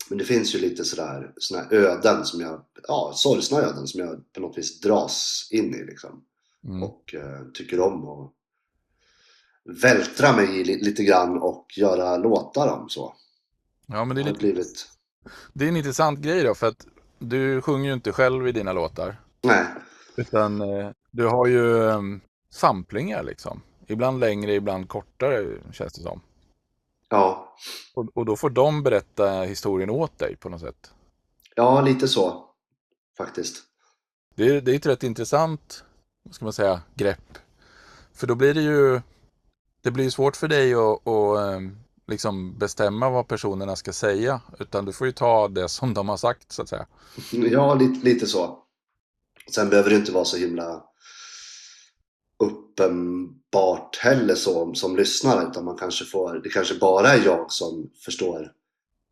[0.09, 3.99] men det finns ju lite sådär såna här öden som jag, ja, sorgsna öden som
[3.99, 6.23] jag på något vis dras in i liksom.
[6.67, 6.83] Mm.
[6.83, 8.33] Och eh, tycker om att
[9.81, 13.15] vältra mig i li, lite grann och göra låtar om så.
[13.85, 14.87] Ja, men det är, lite, blivit,
[15.53, 16.87] det är en intressant grej då, för att
[17.19, 19.21] du sjunger ju inte själv i dina låtar.
[19.43, 19.65] nej,
[20.15, 23.61] Utan eh, du har ju um, samplingar liksom.
[23.87, 26.21] Ibland längre, ibland kortare känns det som.
[27.11, 27.55] Ja.
[27.93, 30.91] Och, och då får de berätta historien åt dig på något sätt.
[31.55, 32.45] Ja, lite så.
[33.17, 33.63] Faktiskt.
[34.35, 35.83] Det är, det är ett rätt intressant,
[36.23, 37.37] vad ska man säga, grepp.
[38.13, 39.01] För då blir det ju,
[39.81, 44.41] det blir svårt för dig att, att ehm, liksom bestämma vad personerna ska säga.
[44.59, 46.85] Utan du får ju ta det som de har sagt så att säga.
[47.31, 48.63] Ja, lite, lite så.
[49.51, 50.83] Sen behöver det inte vara så himla
[52.41, 57.89] uppenbart heller så som lyssnare utan man kanske får, det kanske bara är jag som
[58.05, 58.51] förstår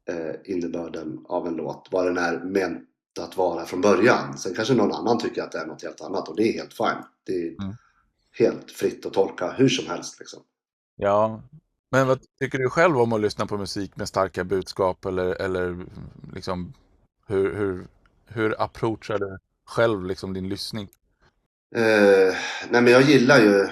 [0.10, 2.86] eh, innebörden av en låt, vad den är ment
[3.20, 4.38] att vara från början.
[4.38, 6.74] Sen kanske någon annan tycker att det är något helt annat och det är helt
[6.74, 7.04] fine.
[7.26, 7.76] Det är Mm.
[8.39, 10.39] helt fritt att tolka hur som helst liksom.
[10.96, 11.42] Ja,
[11.92, 15.86] men vad tycker du själv om att lyssna på musik med starka budskap eller, eller
[16.34, 16.74] liksom
[17.28, 17.88] hur, hur,
[18.26, 20.89] hur approachar du själv liksom din lyssning?
[21.76, 22.36] Eh,
[22.70, 23.70] nej men jag gillar ju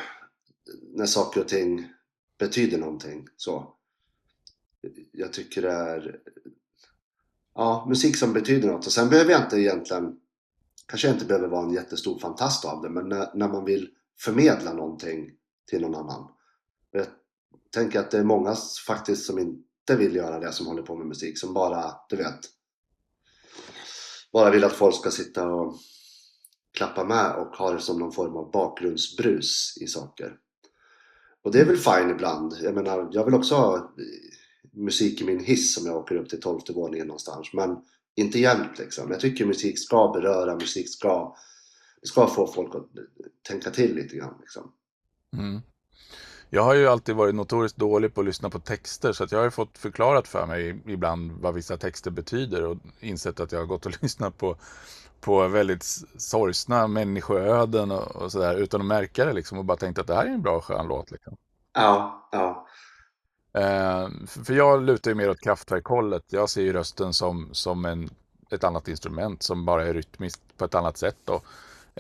[0.82, 1.94] när saker och ting
[2.40, 3.28] betyder någonting.
[3.38, 3.74] Så.
[5.12, 6.20] Jag tycker det är
[7.56, 8.86] ja, musik som betyder något.
[8.86, 10.20] Och sen behöver jag inte egentligen,
[10.86, 13.90] kanske jag inte behöver vara en jättestor fantast av det, men när, när man vill
[14.20, 15.32] förmedla någonting
[15.70, 16.32] till någon annan.
[16.92, 17.06] Jag
[17.72, 18.56] tänker att det är många
[18.88, 22.40] faktiskt som inte vill göra det som håller på med musik, som bara, du vet,
[24.34, 25.76] bara vill att folk ska sitta och
[26.78, 30.38] klappa med och ha det som någon form av bakgrundsbrus i saker.
[31.44, 32.54] Och det är väl fine ibland.
[32.62, 33.82] Jag menar, jag vill också ha eh,
[34.72, 37.54] musik i min hiss om jag åker upp till tolfte våningen någonstans.
[37.54, 37.78] Men
[38.16, 39.12] inte jämt liksom.
[39.12, 41.36] Jag tycker musik ska beröra, musik ska,
[42.04, 43.04] ska få folk att eh,
[43.48, 44.72] tänka till lite grann liksom.
[45.38, 45.62] Mm.
[46.50, 49.40] Jag har ju alltid varit notoriskt dålig på att lyssna på texter så att jag
[49.40, 53.60] har ju fått förklarat för mig ibland vad vissa texter betyder och insett att jag
[53.60, 54.58] har gått och lyssnat på,
[55.22, 55.84] på väldigt
[56.18, 60.16] sorgsna människoöden och, och sådär utan att märka det liksom och bara tänkt att det
[60.16, 61.38] här är en bra skön låt liksom.
[61.74, 62.68] Ja, ja.
[63.54, 66.24] Eh, för jag lutar ju mer åt kraftverkhållet.
[66.28, 68.10] Jag ser ju rösten som, som en,
[68.52, 71.30] ett annat instrument som bara är rytmiskt på ett annat sätt.
[71.30, 71.46] Och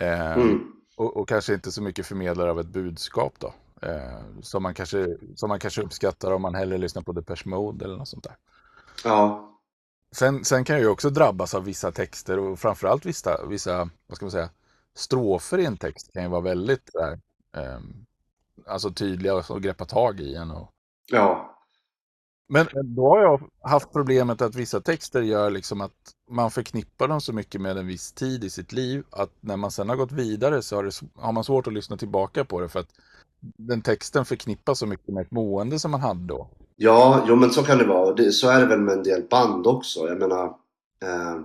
[0.02, 0.72] Eh, Mm.
[0.98, 3.54] och, och kanske inte så mycket förmedlare av ett budskap då.
[3.82, 7.86] Eh, som, man kanske, som man kanske uppskattar om man hellre lyssnar på Depeche Mode
[7.86, 8.36] eller något sånt där.
[9.04, 9.47] Ja,
[10.12, 14.16] Sen, sen kan jag ju också drabbas av vissa texter och framförallt vissa, vissa vad
[14.16, 14.50] ska man säga,
[14.96, 17.20] strofer i en text kan ju vara väldigt där,
[17.58, 17.80] eh,
[18.68, 20.52] alltså tydliga och greppa tag i en.
[20.52, 20.72] Och...
[21.12, 21.58] ja,
[22.50, 25.94] Men då har jag haft problemet att vissa texter gör liksom att
[26.30, 29.72] man förknippar dem så mycket med en viss tid i sitt liv att när man
[29.72, 32.70] sen har gått vidare så har, det, har man svårt att lyssna tillbaka på det
[32.70, 32.90] för att
[33.42, 37.52] den texten förknippas så mycket med ett mående som man hade då ja, jo men
[37.52, 38.14] så kan det vara.
[38.14, 40.08] Det, så är det väl med en del band också.
[40.08, 40.46] Jag menar,
[41.04, 41.38] eh,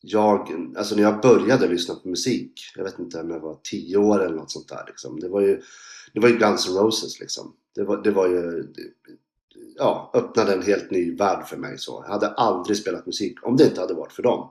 [0.00, 3.96] jag, alltså när jag började lyssna på musik, jag vet inte om jag var tio
[3.96, 5.20] år eller något sånt där liksom.
[5.20, 5.62] Det var ju,
[6.12, 7.52] det var ju Guns N' Roses liksom.
[7.74, 8.64] Det var, det var ju,
[9.76, 12.04] ja, öppnade en helt ny värld för mig så.
[12.06, 14.50] Jag hade aldrig spelat musik om det inte hade varit för dem.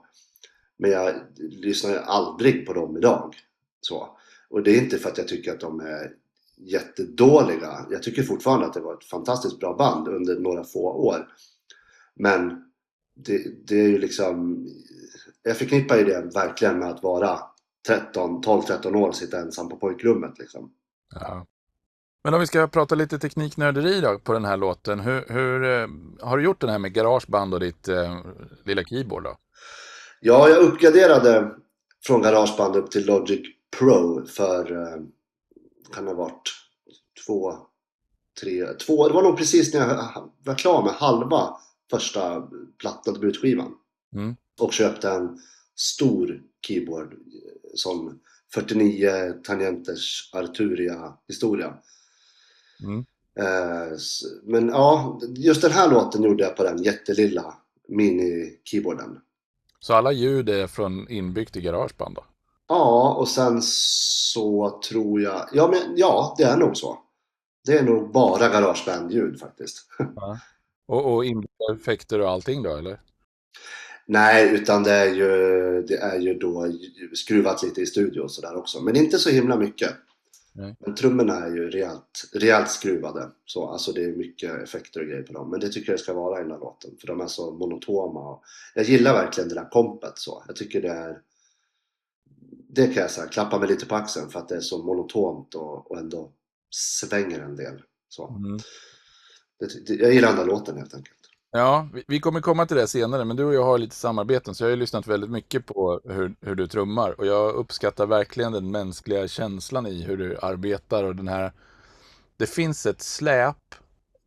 [0.78, 3.34] Men jag lyssnar ju aldrig på dem idag.
[3.80, 4.08] Så.
[4.48, 6.12] Och det är inte för att jag tycker att de är
[6.56, 7.86] jättedåliga.
[7.90, 11.28] Jag tycker fortfarande att det var ett fantastiskt bra band under några få år.
[12.14, 12.62] Men
[13.16, 14.66] det, det är ju liksom...
[15.42, 17.38] Jag förknippar ju det verkligen med att vara
[17.86, 20.72] 13, 12-13 år och sitta ensam på pojkrummet liksom.
[21.14, 21.46] Ja.
[22.24, 25.00] Men om vi ska prata lite tekniknörderi då på den här låten.
[25.00, 25.88] Hur, hur eh,
[26.20, 28.18] har du gjort den här med garageband och ditt eh,
[28.64, 29.36] lilla keyboard då?
[30.20, 31.50] Ja, jag uppgraderade
[32.06, 33.40] från Garageband upp till Logic
[33.78, 35.02] Pro för, eh,
[35.92, 36.52] kan ha varit,
[37.26, 37.52] två,
[38.40, 41.56] tre, två, det var nog precis när jag var klar med halva
[41.90, 43.74] första plattan, debutskivan.
[44.14, 44.36] Mm.
[44.60, 45.38] Och köpte en
[45.74, 47.18] stor keyboard eh,
[47.74, 48.20] som
[48.54, 51.74] 49 tangenters Arturia historia.
[52.82, 53.04] Mm.
[53.38, 53.98] Eh,
[54.42, 57.54] Men ja, just den här låten gjorde jag på den jättelilla
[57.88, 59.20] mini-keyboarden.
[59.80, 62.24] Så alla ljud är från inbyggt i garageband då?
[62.68, 65.48] Ja, och sen så tror jag...
[65.52, 66.98] Ja, men, ja det är nog så.
[67.66, 69.86] Det är nog bara garageband-ljud faktiskt.
[70.88, 73.00] Och, och inbyggda effekter och allting då eller?
[74.06, 76.72] Nej, utan det är ju, det är ju då
[77.14, 78.80] skruvat lite i studio och sådär också.
[78.80, 79.90] Men inte så himla mycket.
[80.52, 80.76] Nej.
[80.78, 83.30] Men trummorna är ju rejält, rejält skruvade.
[83.44, 85.50] Så, alltså det är mycket effekter och grejer på dem.
[85.50, 86.90] Men det tycker jag ska vara i den här låten.
[87.00, 88.30] För de är så monotoma.
[88.30, 88.42] Och
[88.74, 90.44] jag gillar verkligen det där kompet så.
[90.46, 91.18] Jag tycker det är...
[92.68, 95.54] Det kan jag säga, klappa mig lite på axeln för att det är så monotont
[95.54, 96.32] och, och ändå
[96.70, 97.82] svänger en del.
[98.08, 98.28] Så.
[98.28, 98.58] Mm.
[99.58, 101.16] Det, det, jag gillar den där låten helt enkelt.
[101.50, 104.54] Ja, vi, vi kommer komma till det senare, men du och jag har lite samarbeten,
[104.54, 107.20] så jag har lyssnat väldigt mycket på hur, hur du trummar.
[107.20, 111.52] Och jag uppskattar verkligen den mänskliga känslan i hur du arbetar och den här...
[112.36, 113.74] Det finns ett släp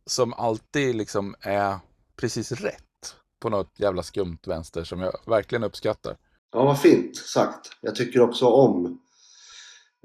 [0.06, 1.78] som alltid liksom är
[2.16, 6.16] precis rätt på något jävla skumt vänster som jag verkligen uppskattar.
[6.52, 7.70] Ja, vad fint sagt.
[7.80, 9.00] Jag tycker också om...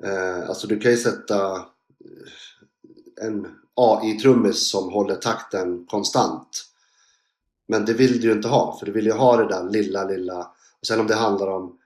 [0.03, 6.65] Eh, alltså du kan ju sätta eh, en AI-trummis som håller takten konstant.
[7.67, 10.03] Men det vill du ju inte ha, för du vill ju ha det där lilla,
[10.03, 10.39] lilla...
[10.79, 11.77] Och sen om det handlar om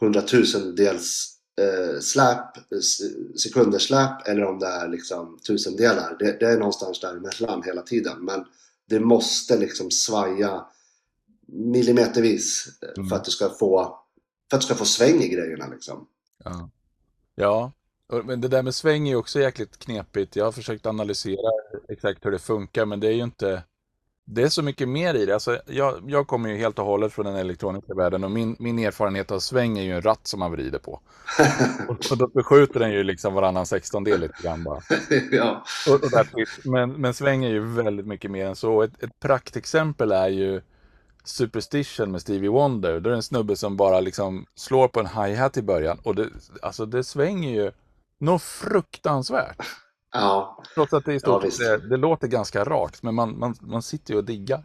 [0.00, 3.00] hundratusendels eh, släp, s-
[3.42, 6.16] sekunder släp eller om det är liksom tusendelar.
[6.18, 8.24] Det, det är någonstans däremellan hela tiden.
[8.24, 8.44] Men
[8.88, 10.66] det måste liksom svaja
[11.46, 13.08] millimetervis Mm.
[13.08, 13.98] för att du ska få
[14.50, 16.06] för att du ska få sväng i grejerna liksom.
[16.44, 16.70] Ja,
[17.34, 17.72] ja.
[18.24, 20.36] men det där med sväng är ju också jäkligt knepigt.
[20.36, 21.50] Jag har försökt analysera
[21.88, 23.62] exakt hur det funkar, men det är ju inte...
[24.28, 25.34] Det är så mycket mer i det.
[25.34, 28.78] Alltså, jag, jag kommer ju helt och hållet från den elektroniska världen och min, min
[28.78, 31.00] erfarenhet av sväng är ju en ratt som man vrider på.
[31.88, 34.80] Och, och då förskjuter den ju liksom varannan sextondel lite grann bara.
[35.30, 35.64] ja.
[35.88, 36.10] Och, och
[36.64, 38.82] men, men sväng är ju väldigt mycket mer än så.
[38.82, 40.62] Ett, ett praktexempel är ju
[41.28, 43.00] Superstition med Stevie Wonder.
[43.00, 45.98] Då är det en snubbe som bara liksom slår på en hi-hat i början.
[46.02, 46.28] Och det,
[46.62, 47.72] alltså det svänger ju
[48.20, 49.56] något fruktansvärt.
[50.12, 51.58] ja, Trots att det i Ja, stort visst.
[51.58, 53.02] det, det låter ganska rakt.
[53.02, 54.62] Men man, man, man sitter ju och diggar.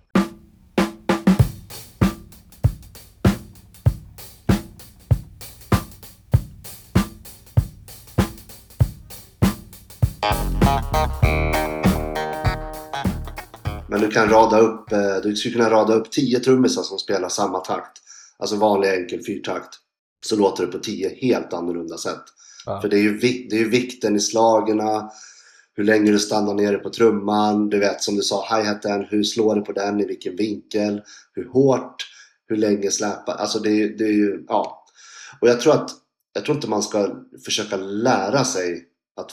[14.12, 17.91] Kan rada upp, eh, du skulle kunna rada upp 10 trummisar som spelar samma takt.
[18.38, 19.69] Alltså vanlig enkel fyrtakt.
[20.26, 22.24] Så låter det på 10 helt annorlunda sätt.
[22.65, 22.82] Ja.
[22.82, 25.12] För det är, ju, det är ju vikten i slagerna,
[25.74, 29.56] hur länge du stannar nere på trumman, du vet som du sa, hi-haten, hur slår
[29.56, 31.02] du på den, i vilken vinkel,
[31.34, 31.95] hur hårt,
[32.47, 34.86] hur länge släpar, alltså det det är ju, ja.
[35.41, 35.91] Och jag tror att,
[36.34, 39.32] jag tror inte man ska försöka lära sig att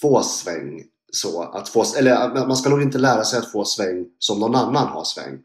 [0.00, 4.06] få sväng så, att få, eller man ska nog inte lära sig att få sväng
[4.18, 5.38] som någon annan har sväng.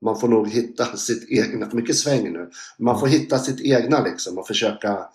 [0.00, 4.38] Man får nog hitta sitt egna, mycket sväng nu, man får hitta sitt egna liksom
[4.38, 5.08] och försöka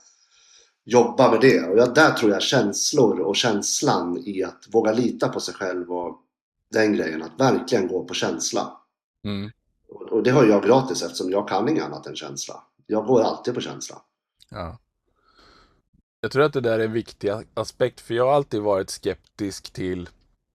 [0.86, 1.62] jobba med det.
[1.62, 5.92] Och jag, där tror jag känslor och känslan i att våga lita på sig själv
[5.92, 6.22] och
[6.72, 8.78] den grejen, att verkligen gå på känsla.
[9.24, 9.52] Mm.
[9.90, 12.64] Och, och det har jag gratis eftersom jag kan inget annat än känsla.
[12.88, 14.02] Jag går alltid på känsla.
[14.50, 14.78] Ja.
[16.22, 19.74] Jag tror att det där är en viktig aspekt, för jag har alltid varit skeptisk
[19.74, 20.10] till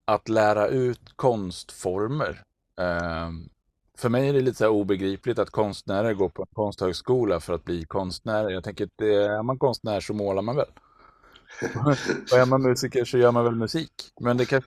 [0.04, 2.42] att lära ut konstformer.
[2.80, 3.48] Ehm,
[3.98, 7.64] för mig är det lite så obegripligt att konstnärer går på en konsthögskola för att
[7.64, 8.50] bli konstnärer.
[8.50, 10.70] Jag tänker att är man konstnär så målar man väl.
[12.32, 13.92] och är man musiker så gör man väl musik.
[14.20, 14.62] Men det, kan,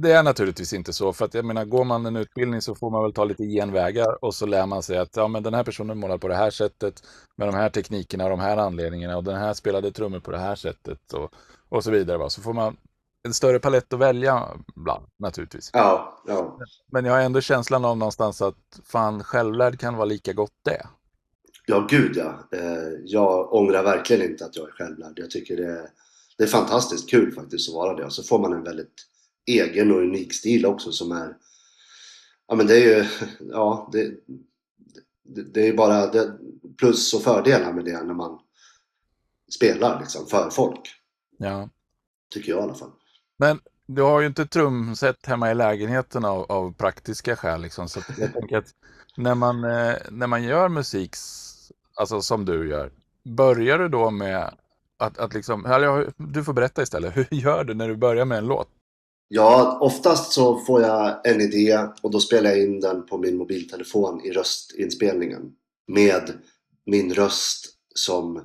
[0.00, 1.12] det, är naturligtvis inte så.
[1.12, 4.24] För att jag menar, går man en utbildning så får man väl ta lite genvägar
[4.24, 6.50] och så lär man sig att ja, men den här personen målar på det här
[6.50, 7.02] sättet
[7.36, 10.38] med de här teknikerna och de här anledningarna och den här spelade trummor på det
[10.38, 11.32] här sättet och,
[11.68, 12.18] och så vidare.
[12.18, 12.30] Va?
[12.30, 12.76] Så får man
[13.22, 15.70] en större palett att välja bland naturligtvis.
[15.72, 16.58] Ja, ja.
[16.92, 20.86] Men jag har ändå känslan av någonstans att fan självlärd kan vara lika gott det.
[21.66, 22.58] Ja, gud ja.
[22.58, 25.12] Eh, jag ångrar verkligen inte att jag är självlärd.
[25.16, 25.90] Jag tycker det
[26.40, 28.04] det är fantastiskt kul faktiskt att vara det.
[28.04, 29.06] Och så får man en väldigt
[29.46, 31.36] egen och unik stil också som är...
[32.48, 33.06] Ja men det är ju...
[33.52, 34.14] Ja, det,
[35.22, 36.32] det, det är bara det,
[36.78, 38.38] plus och fördelar med det när man
[39.52, 40.80] spelar liksom för folk.
[41.38, 41.68] Ja.
[42.30, 42.90] Tycker jag i alla fall.
[43.38, 47.62] Men du har ju inte trumset hemma i lägenheten av, av praktiska skäl.
[47.62, 47.88] Liksom.
[47.88, 48.74] Så jag tänker att
[49.16, 51.14] när man, eh, när man gör musik,
[51.94, 52.92] alltså som du gör,
[53.24, 54.54] börjar du då med
[55.00, 55.62] att, att liksom,
[56.16, 58.68] du får berätta istället, hur gör du när du börjar med en låt?
[59.28, 63.36] Ja, oftast så får jag en idé och då spelar jag in den på min
[63.36, 65.52] mobiltelefon i röstinspelningen
[65.88, 66.32] med
[66.86, 68.36] min röst som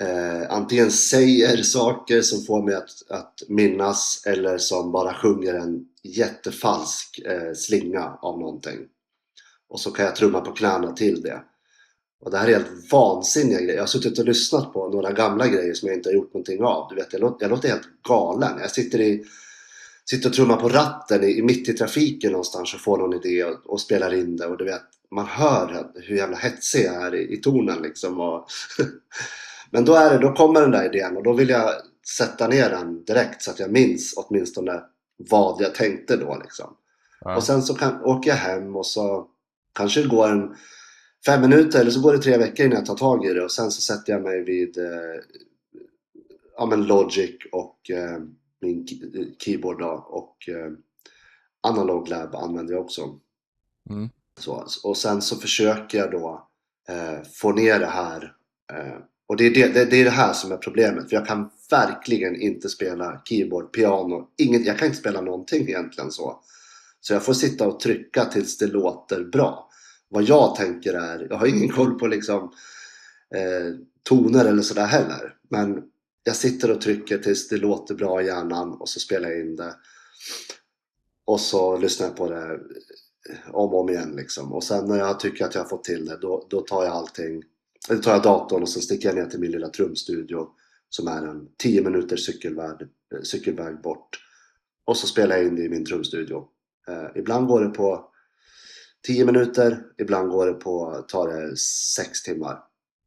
[0.00, 5.84] eh, antingen säger saker som får mig att, att minnas eller som bara sjunger en
[6.02, 8.78] jättefalsk eh, slinga av någonting.
[9.68, 11.42] Och så kan jag trumma på knäna till det.
[12.20, 13.74] Och det här är helt vansinniga grejer.
[13.74, 16.62] Jag har suttit och lyssnat på några gamla grejer som jag inte har gjort någonting
[16.62, 16.88] av.
[16.88, 18.58] Du vet, jag låter, jag låter helt galen.
[18.60, 19.24] Jag sitter, i,
[20.10, 23.66] sitter och trummar på ratten i, mitt i trafiken någonstans och får någon idé och,
[23.66, 24.46] och spelar in det.
[24.46, 28.20] Och du vet, man hör hur jävla hetsig jag är i, i tonen liksom.
[28.20, 28.46] Och
[29.70, 31.70] Men då, är det, då kommer den där idén och då vill jag
[32.16, 34.82] sätta ner den direkt så att jag minns åtminstone
[35.16, 36.76] vad jag tänkte då liksom.
[37.20, 37.36] Ja.
[37.36, 39.26] Och sen så kan, åker jag hem och så
[39.74, 40.54] kanske det går en
[41.28, 43.52] fem minuter eller så går det tre veckor innan jag tar tag i det och
[43.52, 45.20] sen så sätter jag mig vid eh,
[46.56, 48.18] ja, men Logic och eh,
[48.60, 48.86] min
[49.38, 50.72] keyboard då, och eh,
[51.60, 53.18] Analog Lab använder jag också.
[53.90, 54.08] Mm.
[54.40, 56.48] Så, och sen så försöker jag då
[56.88, 58.32] eh, få ner det här
[58.72, 61.08] eh, och det är det, det, det är det, här som är problemet.
[61.08, 66.10] För jag kan verkligen inte spela keyboard, piano, inget, jag kan inte spela någonting egentligen
[66.10, 66.40] så.
[67.00, 69.67] Så jag får sitta och trycka tills det låter bra.
[70.08, 72.52] Vad jag tänker är, jag har ingen koll på liksom
[73.34, 75.36] eh, toner eller sådär heller.
[75.50, 75.82] Men
[76.24, 79.56] jag sitter och trycker tills det låter bra i hjärnan och så spelar jag in
[79.56, 79.74] det.
[81.24, 82.60] Och så lyssnar jag på det
[83.46, 84.52] om och om igen liksom.
[84.52, 86.92] Och sen när jag tycker att jag har fått till det, då, då tar jag
[86.92, 87.42] allting
[87.88, 90.48] Då tar jag datorn och så sticker jag ner till min lilla trumstudio
[90.88, 92.76] som är en 10 minuters cykelväg,
[93.22, 94.18] cykelväg bort.
[94.84, 96.48] Och så spelar jag in det i min trumstudio.
[96.88, 98.10] Eh, ibland går det på
[99.08, 102.58] 10 minuter, ibland går det på, tar det 6 timmar.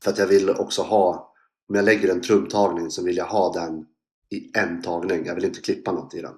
[0.04, 1.34] För att jag vill också ha,
[1.70, 3.86] om jag lägger en trumtagning så vill jag ha den
[4.30, 5.26] i en tagning.
[5.26, 6.34] Jag vill inte klippa något i den.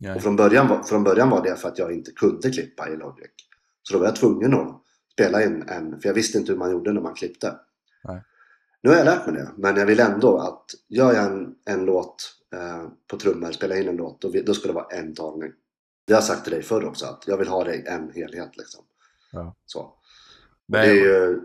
[0.00, 0.14] Nej.
[0.16, 3.30] Och från början, från början var det för att jag inte kunde klippa i Logic.
[3.82, 4.82] Så då var jag tvungen att
[5.12, 7.54] spela in en, för jag visste inte hur man gjorde när man klippte.
[8.04, 8.22] Nej.
[8.82, 11.84] Nu har jag lärt mig det, men jag vill ändå att gör jag en, en
[11.84, 15.50] låt eh, på trummor, spelar in en låt, då, då ska det vara en tagning.
[16.06, 18.10] Det har jag sagt till dig förr också, att jag vill ha det i en
[18.14, 18.84] helhet liksom.
[19.32, 19.54] Ja.
[19.66, 19.94] Så.
[20.66, 21.40] Nej, det är ju...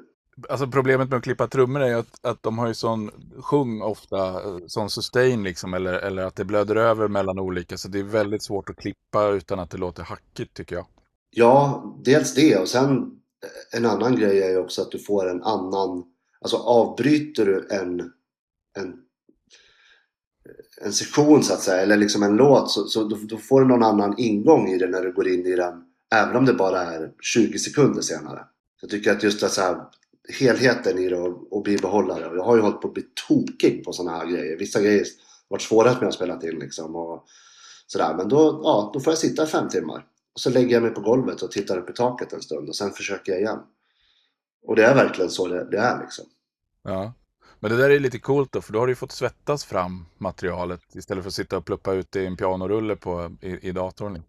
[0.50, 3.82] Alltså problemet med att klippa trummor är ju att, att de har ju sån sjung
[3.82, 8.04] ofta, sån sustain liksom, eller, eller att det blöder över mellan olika, så det är
[8.04, 10.86] väldigt svårt att klippa utan att det låter hackigt tycker jag.
[11.30, 13.20] Ja, dels det och sen
[13.72, 16.04] en annan grej är ju också att du får en annan
[16.42, 18.00] Alltså avbryter du en,
[18.80, 18.94] en,
[20.82, 23.68] en sektion så att säga, eller liksom en låt, så, så då, då, får du
[23.68, 25.84] någon annan ingång i det när du går in i den.
[26.16, 28.46] Även om det bara är 20 sekunder senare.
[28.82, 29.78] Jag tycker att just det så här,
[30.40, 32.28] helheten i det och, och bibehålla det.
[32.28, 34.58] Och jag har ju hållit på att bli tokig på sådana här grejer.
[34.58, 35.06] Vissa grejer har
[35.48, 36.96] varit svåra att jag har spelat in liksom.
[36.96, 37.28] Och
[37.88, 38.14] sådär.
[38.18, 40.06] Men då, ja, då får jag sitta i fem timmar.
[40.34, 42.76] Och så lägger jag mig på golvet och tittar upp i taket en stund och
[42.76, 43.60] sen försöker jag igen.
[44.64, 46.26] Och det är verkligen så det, det är liksom.
[46.84, 47.14] Ja.
[47.60, 50.96] Men det där är lite coolt då, för då har du fått svettas fram materialet
[50.96, 54.22] istället för att sitta och pluppa ut det i en pianorulle på, i, i datorn.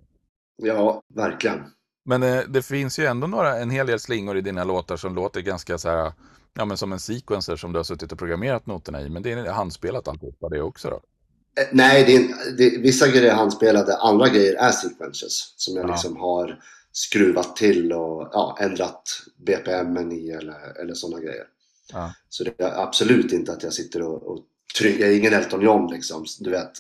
[0.62, 1.64] Ja, verkligen.
[2.04, 5.14] Men eh, det finns ju ändå några, en hel del slingor i dina låtar som
[5.14, 6.12] låter ganska så här,
[6.54, 9.08] ja men som en sequencer som du har suttit och programmerat noterna i.
[9.08, 10.96] Men det är handspelat alltihopa det också då?
[11.62, 15.84] Eh, Nej, det är, det, vissa grejer är handspelade, andra grejer är sequences som jag
[15.84, 15.88] Ja.
[15.92, 16.60] liksom har
[16.92, 19.02] skruvat till och ja, ändrat
[19.46, 21.44] BPM i eller, eller sådana grejer.
[21.92, 22.12] Ja.
[22.28, 24.44] Så det är absolut inte att jag sitter och, och
[24.78, 26.70] trycker, jag är ingen Elton John liksom, du vet.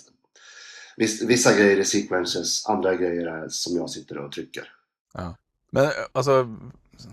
[0.98, 4.72] Viss, vissa grejer är sequences, andra grejer är som jag sitter och trycker.
[5.70, 6.56] Men eh, alltså,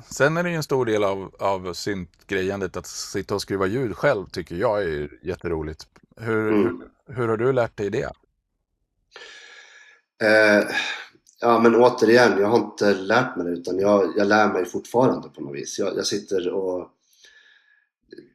[0.09, 3.95] sen är det ju en stor del av, av syntgrejandet att sitta och skruva ljud
[3.95, 5.87] själv tycker jag är jätteroligt.
[6.17, 6.83] Hur, Mm.
[7.07, 8.11] hur, hur har du lärt dig det?
[10.23, 10.63] Eh,
[11.41, 15.29] ja men återigen, jag har inte lärt mig det utan jag, jag lär mig fortfarande
[15.29, 15.79] på något vis.
[15.79, 16.89] Jag, jag sitter och...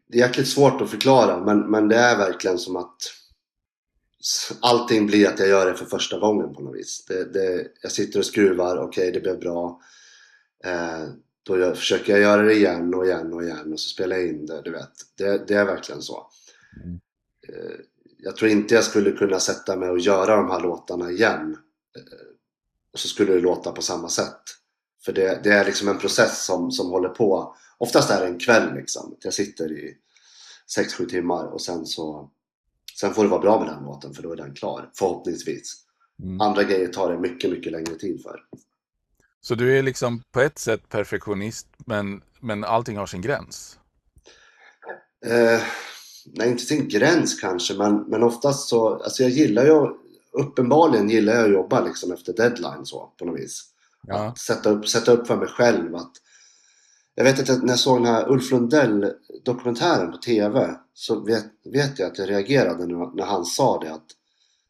[0.08, 2.96] Det är jäkligt svårt att förklara men, men det är verkligen som att
[4.60, 7.04] allting blir att jag gör det för första gången på något vis.
[7.08, 9.80] Det, det, jag sitter och skruvar, okej det blev bra.
[10.64, 11.08] Eh,
[11.42, 14.28] då jag, försöker jag göra det igen och igen och igen och så spelar jag
[14.28, 14.92] in det, du vet.
[15.16, 16.30] Det, det är verkligen så.
[16.84, 17.00] Mm.
[17.48, 17.80] Eh,
[18.18, 21.56] jag tror inte jag skulle kunna sätta mig och göra de här låtarna igen.
[21.96, 22.26] Eh,
[22.92, 24.42] och så skulle det låta på samma sätt.
[25.04, 27.56] För det, det är liksom en process som, som håller på.
[27.78, 29.16] Oftast är det en kväll liksom.
[29.20, 29.96] Jag sitter i
[30.78, 32.30] 6-7 timmar och sen så
[33.00, 34.90] Sen får det vara bra med den låten för då är den klar.
[34.94, 35.76] Förhoppningsvis.
[36.22, 36.40] Mm.
[36.40, 38.40] Andra grejer tar det mycket, mycket längre tid för.
[39.40, 43.78] Så du är liksom på ett sätt perfektionist men, men allting har sin gräns?
[45.26, 45.62] Eh,
[46.26, 49.86] nej, inte en gräns kanske, men, men oftast så, alltså jag gillar ju,
[50.32, 53.64] uppenbarligen gillar jag att jobba liksom efter deadline så, på något vis.
[54.06, 54.24] Ja.
[54.24, 56.12] Att sätta upp, sätta upp för mig själv att,
[57.14, 59.12] jag vet att när jag såg den här Ulf Lundell
[59.44, 63.92] dokumentären på TV så vet, vet jag att jag reagerade när, när han sa det
[63.92, 64.06] att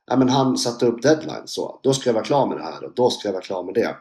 [0.06, 2.84] ja, men han satte upp deadline så, då ska jag vara klar med det här
[2.84, 3.96] och då ska jag vara klar med det.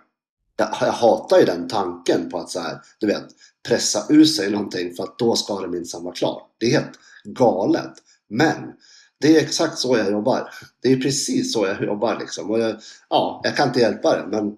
[0.57, 3.25] Jag, jag hatar ju den tanken på att så här, du vet,
[3.67, 6.55] pressa ur sig någonting för att då ska det minsann vara klart.
[6.57, 7.93] Det är helt galet.
[8.29, 8.73] Men
[9.21, 10.49] det är exakt så jag jobbar.
[10.81, 12.51] Det är precis så jag jobbar liksom.
[12.51, 12.75] Och jag,
[13.09, 14.57] ja, jag kan inte hjälpa det men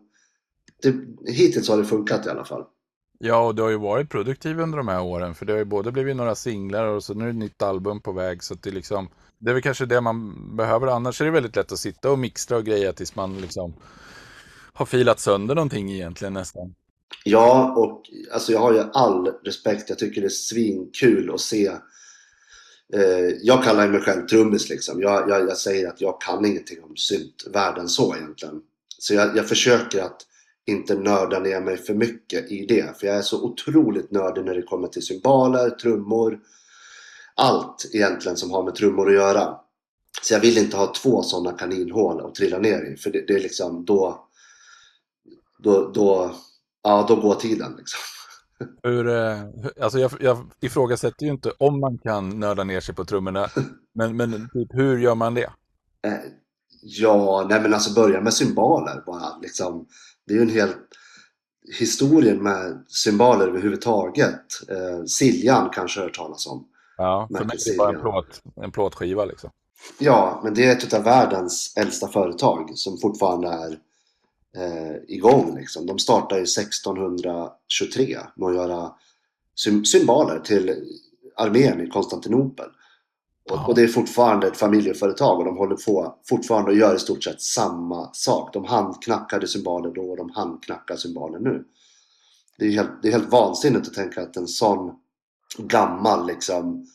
[0.82, 0.96] det,
[1.32, 2.64] hittills har det funkat i alla fall.
[3.24, 5.66] Ja, och du har ju varit produktiv under de här åren för det har ju
[5.66, 8.54] både blivit några singlar och så nu är det ett nytt album på väg så
[8.54, 9.10] att det är liksom
[9.40, 12.20] det är väl kanske det man behöver annars är det väldigt lätt att sitta och
[12.20, 13.74] mixtra och greja tills man liksom
[14.74, 16.76] har filat sönder någonting egentligen nästan.
[17.24, 18.04] Ja, och
[18.34, 19.90] alltså jag har ju all respekt.
[19.90, 21.68] Jag tycker det är svinkul att se.
[22.94, 25.02] Eh, jag kallar mig själv trummis liksom.
[25.02, 28.62] Jag, jag, jag säger att jag kan ingenting om syntvärlden så egentligen.
[28.98, 30.26] Så jag, jag försöker att
[30.68, 33.00] inte nörda ner mig för mycket i det.
[33.00, 36.40] För jag är så otroligt nördig när det kommer till cymbaler, trummor.
[37.36, 39.58] Allt egentligen som har med trummor att göra.
[40.22, 42.98] Så jag vill inte ha två sådana kaninhål att trilla ner i.
[42.98, 44.28] För det, det är liksom då...
[45.60, 46.36] Då, då,
[46.84, 48.00] ja, då går tiden liksom.
[48.84, 52.96] Hur, eh, hur- alltså jag, jag ifrågasätter ju inte om man kan nörda ner sig
[52.96, 53.50] på trummorna,
[53.94, 55.52] men, men typ, hur gör man det?
[56.08, 56.14] Eh,
[56.82, 59.88] ja, nej men alltså börja med symboler bara liksom.
[60.28, 60.70] Det är ju en hel
[61.78, 64.46] historien med symboler överhuvudtaget.
[64.70, 66.68] Eh, Siljan kanske har hört talas om.
[66.98, 69.50] Ja, för mig är det bara en, plåt, en plåtskiva liksom.
[70.00, 73.80] Ja, men det är ett av världens äldsta företag som fortfarande är
[74.58, 75.56] eh, igång.
[75.58, 75.86] Liksom.
[75.86, 78.92] De startade ju 1623 med att göra
[79.66, 80.76] sym- symboler till
[81.36, 82.70] armén i Konstantinopel.
[83.50, 87.00] Och, och det är fortfarande ett familjeföretag och de håller på fortfarande och gör i
[87.00, 88.54] stort sett samma sak.
[88.54, 91.64] De handknackade symboler då och de handknackar symboler nu.
[92.58, 94.92] Det är helt, det är helt vansinnigt att tänka att en sån
[95.58, 96.86] gammal liksom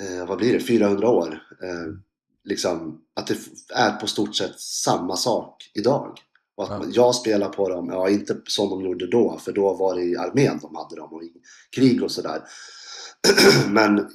[0.00, 1.42] eh, vad blir det, 400 år.
[1.62, 1.92] Eh,
[2.44, 3.36] liksom, att det
[3.74, 6.18] är på stort sett samma sak idag.
[6.56, 6.78] Och att Ja.
[6.78, 10.02] man- jag spelar på dem, ja inte som de gjorde då, för då var det
[10.02, 11.32] i armén de hade dem och i
[11.76, 12.42] krig och sådär.
[13.68, 14.08] Men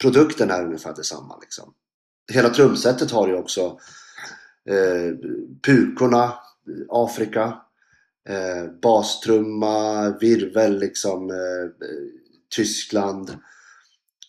[0.00, 1.74] produkten är ungefär detsamma liksom.
[2.32, 3.78] Hela trumsetet har ju också
[4.70, 5.16] eh,
[5.66, 6.34] pukorna,
[6.88, 7.58] Afrika,
[8.28, 11.86] eh, bastrumma, virvel liksom, eh,
[12.56, 13.30] Tyskland,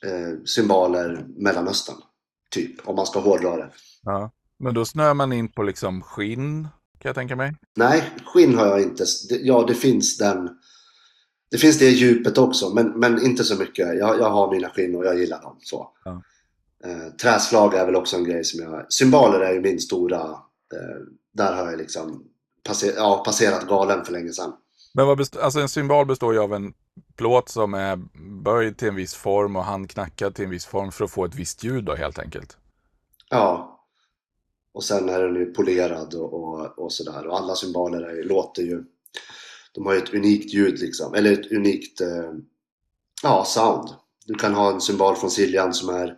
[0.06, 1.98] eh, symboler Mellanöstern.
[2.52, 3.72] Typ, om man ska hårdra det.
[4.02, 4.32] Ja.
[4.60, 6.68] Men då snör man in på liksom skinn,
[7.00, 7.56] kan jag tänka mig.
[7.76, 9.06] Nej, skinn har jag inte.
[9.30, 10.50] Ja, det finns den.
[11.54, 13.88] Det finns det djupet också, men, men inte så mycket.
[13.97, 15.58] Jag, jag har mina skinn och jag gillar dem.
[15.62, 15.89] Så.
[16.06, 16.22] Ja.
[16.86, 18.93] Eh, träslag är väl också en grej som jag...
[18.93, 20.22] Symboler är ju min stora...
[20.74, 21.01] Eh,
[21.34, 22.24] där har jag liksom
[22.64, 24.54] passer, ja, passerat galen för länge sedan.
[24.93, 26.74] Men vad best- alltså en symbol består ju av en
[27.16, 27.99] plåt som är
[28.43, 31.36] böjd till en viss form och handknackad till en viss form för att få ett
[31.36, 32.58] visst ljud då helt enkelt.
[33.30, 33.80] Ja.
[34.74, 37.28] Och sen är den ju polerad och, och, och sådär.
[37.28, 38.84] Och alla symboler är, låter ju...
[39.74, 41.13] De har ju ett unikt ljud liksom.
[41.13, 42.34] Eller ett unikt eh,
[43.24, 43.89] ja, sound.
[44.26, 46.17] Du kan ha en symbol från Siljan som är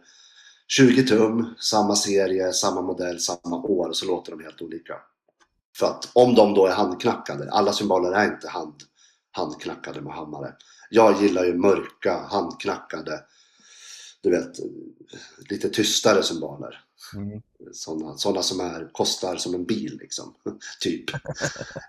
[0.67, 3.89] 20 tum, samma serie, samma modell, samma år.
[3.89, 4.93] Och så låter de helt olika.
[5.77, 8.75] För att om de då är handknackade, alla symboler är inte hand,
[9.31, 10.53] handknackade med hammare.
[10.89, 13.23] Jag gillar ju mörka, handknackade,
[14.21, 14.59] du vet,
[15.49, 16.84] lite tystare symboler.
[17.15, 17.41] Mm.
[17.71, 20.33] Sådana, sådana som är, kostar som en bil liksom.
[20.81, 21.03] typ.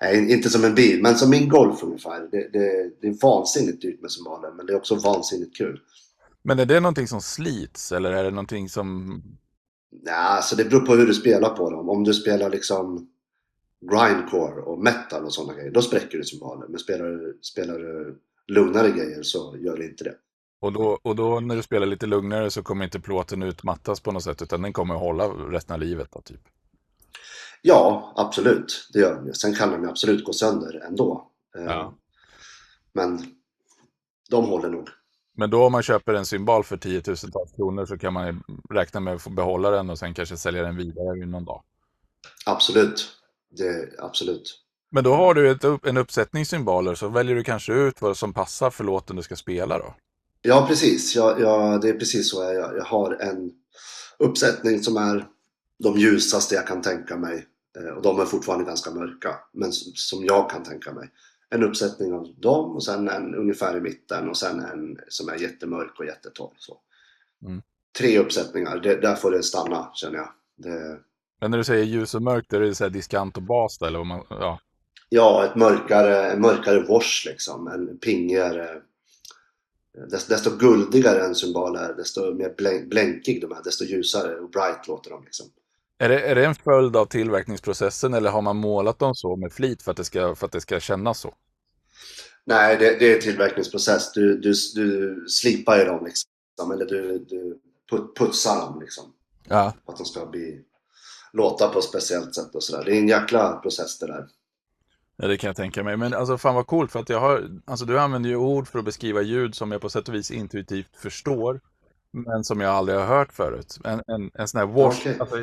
[0.00, 2.28] Nej, inte som en bil, men som min Golf ungefär.
[2.30, 5.80] Det, det, det är vansinnigt dyrt med symboler, men det är också vansinnigt kul.
[6.42, 9.22] Men är det någonting som slits eller är det någonting som...
[10.04, 11.88] Ja, alltså det beror på hur du spelar på dem.
[11.88, 13.08] Om du spelar liksom
[13.90, 16.68] grindcore och metal och sådana grejer, då spräcker du symboler.
[16.68, 20.14] Men spelar spelar du lugnare grejer så gör det inte det.
[20.60, 24.12] Och då, och då när du spelar lite lugnare så kommer inte plåten utmattas på
[24.12, 26.40] något sätt utan den kommer att hålla resten av livet då, typ?
[27.62, 28.88] Ja, absolut.
[28.92, 29.34] Det gör den.
[29.34, 31.30] Sen kan den absolut gå sönder ändå.
[31.56, 31.94] Eh, ja.
[32.92, 33.18] Men
[34.30, 34.88] de håller nog.
[35.36, 39.14] Men då om man köper en symbol för tiotusentals kronor så kan man räkna med
[39.14, 41.62] att få behålla den och sen kanske sälja den vidare i någon dag?
[42.46, 43.12] Absolut.
[43.50, 44.62] Det, absolut.
[44.90, 48.32] Men då har du ett, en uppsättning symboler så väljer du kanske ut vad som
[48.32, 49.94] passar för låten du ska spela då?
[50.46, 51.16] Ja, precis.
[51.16, 52.76] Jag, jag, det är precis så jag gör.
[52.76, 53.52] Jag har en
[54.18, 55.26] uppsättning som är
[55.78, 57.46] de ljusaste jag kan tänka mig.
[57.78, 61.10] Eh, och de är fortfarande ganska mörka, men som jag kan tänka mig.
[61.50, 65.36] En uppsättning av dem och sen en ungefär i mitten och sen en som är
[65.36, 66.54] jättemörk och jättetorr.
[66.58, 66.78] Så.
[67.46, 67.62] Mm.
[67.98, 70.28] Tre uppsättningar, det, där får det stanna känner jag.
[70.56, 70.98] Det...
[71.40, 74.04] Men när du säger ljus och mörkt, är det så diskant och bas eller?
[74.04, 74.60] Man, ja.
[75.08, 77.68] ja, ett mörkare, en mörkare wash liksom.
[77.68, 78.82] En pingigare
[80.28, 85.10] Desto guldigare en symbol är, desto mer blänkig de är, desto ljusare och bright låter
[85.10, 85.24] de.
[85.24, 85.46] Liksom.
[85.98, 89.52] Är det, är det en följd av tillverkningsprocessen eller har man målat dem så med
[89.52, 91.34] flit för att det ska, för att det ska kännas så?
[92.44, 94.12] Nej, det, det är tillverkningsprocess.
[94.12, 97.60] Du, du, du slipar ju dem liksom, eller du, du
[98.18, 99.04] putsar dem liksom.
[99.48, 99.74] Ja.
[99.84, 100.60] För att de ska bli,
[101.32, 102.84] låta på ett speciellt sätt och sådär.
[102.84, 104.26] Det är en jäkla process det där.
[105.16, 105.96] Ja, det kan jag tänka mig.
[105.96, 108.78] Men alltså fan vad coolt för att jag har, alltså du använder ju ord för
[108.78, 111.60] att beskriva ljud som jag på sätt och vis intuitivt förstår.
[112.10, 113.78] Men som jag aldrig har hört förut.
[113.84, 115.18] En, en, en sån här wash, okay.
[115.18, 115.36] alltså,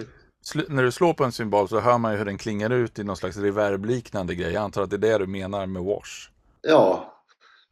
[0.69, 3.03] när du slår på en symbol så hör man ju hur den klingar ut i
[3.03, 4.53] någon slags reverbliknande grej.
[4.53, 6.29] Jag antar att det är det du menar med wash.
[6.61, 7.13] Ja,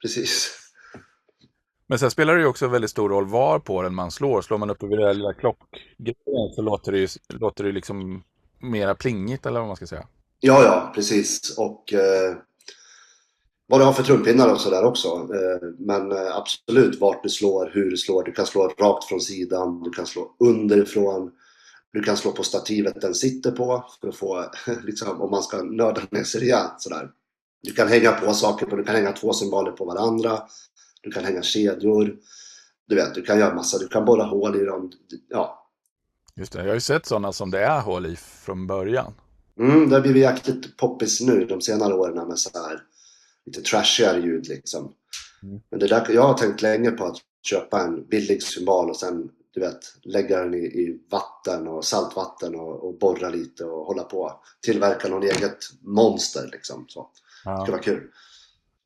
[0.01, 0.57] precis.
[1.87, 4.41] Men sen spelar det ju också väldigt stor roll var på den man slår.
[4.41, 8.23] Slår man upp över den lilla klockgrejen så låter det ju låter det liksom
[8.59, 10.07] mera plingigt eller vad man ska säga.
[10.43, 11.57] Ja, ja, precis.
[11.57, 12.35] Och eh,
[13.67, 15.07] vad du har för trumpinnar och sådär också.
[15.07, 18.23] Eh, men eh, absolut vart du slår, hur du slår.
[18.23, 21.31] Du kan slå rakt från sidan, du kan slå underifrån.
[21.93, 24.45] Du kan slå på stativet den sitter på för att få,
[24.83, 27.09] liksom, om man ska nörda ner sig rejält sådär.
[27.63, 30.41] Du kan hänga på saker på, du kan hänga två symboler på varandra.
[31.01, 32.15] Du kan hänga kedjor.
[32.87, 34.91] Du vet, du kan göra massa, du kan borra hål i dem.
[35.29, 35.67] Ja.
[36.35, 39.13] Just det, jag har ju sett sådana som det är hål i från början.
[39.61, 42.83] Mm, det har blivit jäkligt poppis nu de senare åren med så här
[43.45, 44.93] lite trashigare ljud liksom.
[45.43, 45.61] Mm.
[45.69, 49.29] Men det där, jag har tänkt länge på att köpa en billig symbol och sen
[49.53, 54.03] du vet, lägga den i, i vatten och saltvatten och, och borra lite och hålla
[54.03, 54.41] på.
[54.61, 56.85] Tillverka någon eget monster liksom.
[56.87, 57.09] Så.
[57.45, 57.51] Ja.
[57.51, 58.11] Det skulle vara kul.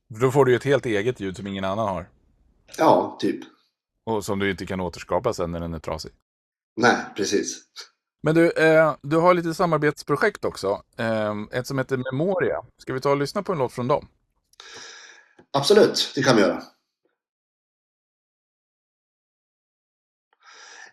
[0.08, 2.10] Då får du ett helt eget ljud som ingen annan har.
[2.78, 3.40] Ja, typ.
[4.04, 6.12] Och som du inte kan återskapa sen när den är trasig.
[6.76, 7.62] Nej, precis.
[8.26, 10.82] Men du, eh, du har lite samarbetsprojekt också.
[10.98, 12.66] Eh, ett som heter Memoria.
[12.78, 14.08] Ska vi ta och lyssna på en låt från dem?
[15.52, 16.64] Absolut, det kan vi göra.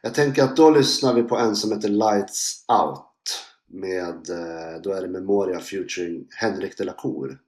[0.03, 3.47] Jag tänker att då lyssnar vi på en som heter Lights Out.
[3.67, 7.39] Med, eh, då är det Memoria featuring Henrik de la Cour.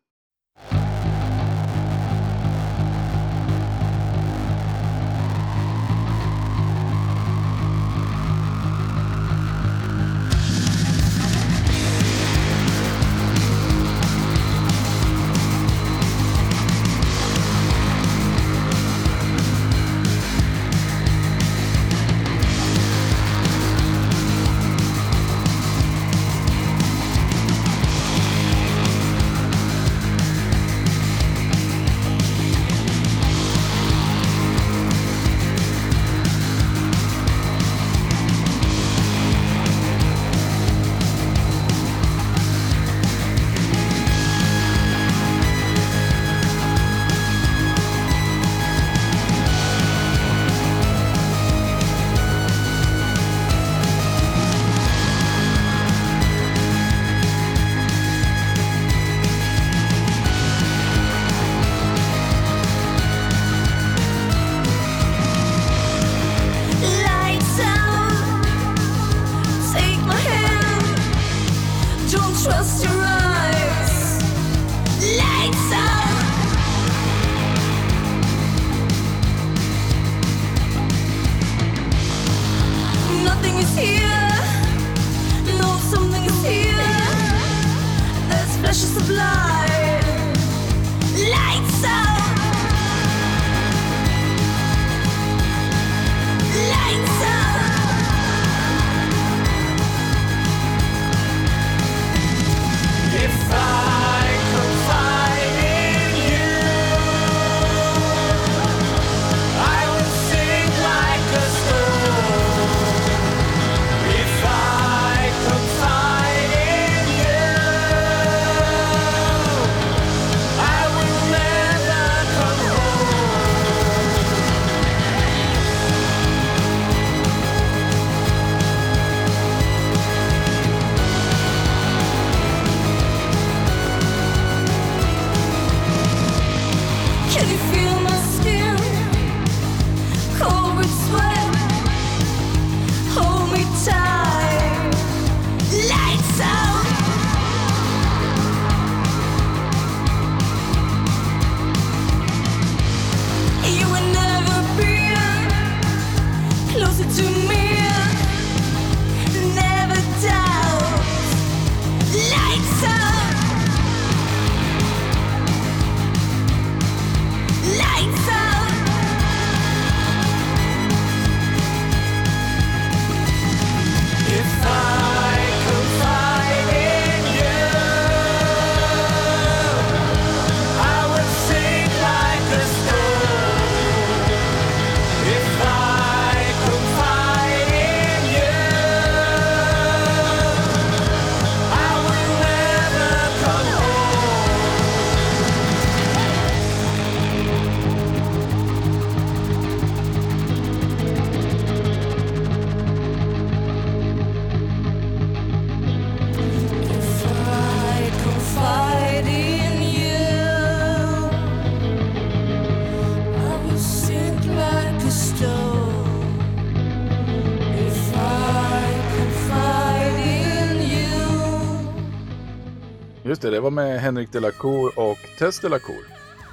[223.44, 226.06] Det, det var med Henrik de la Cour och Tess de la Cour.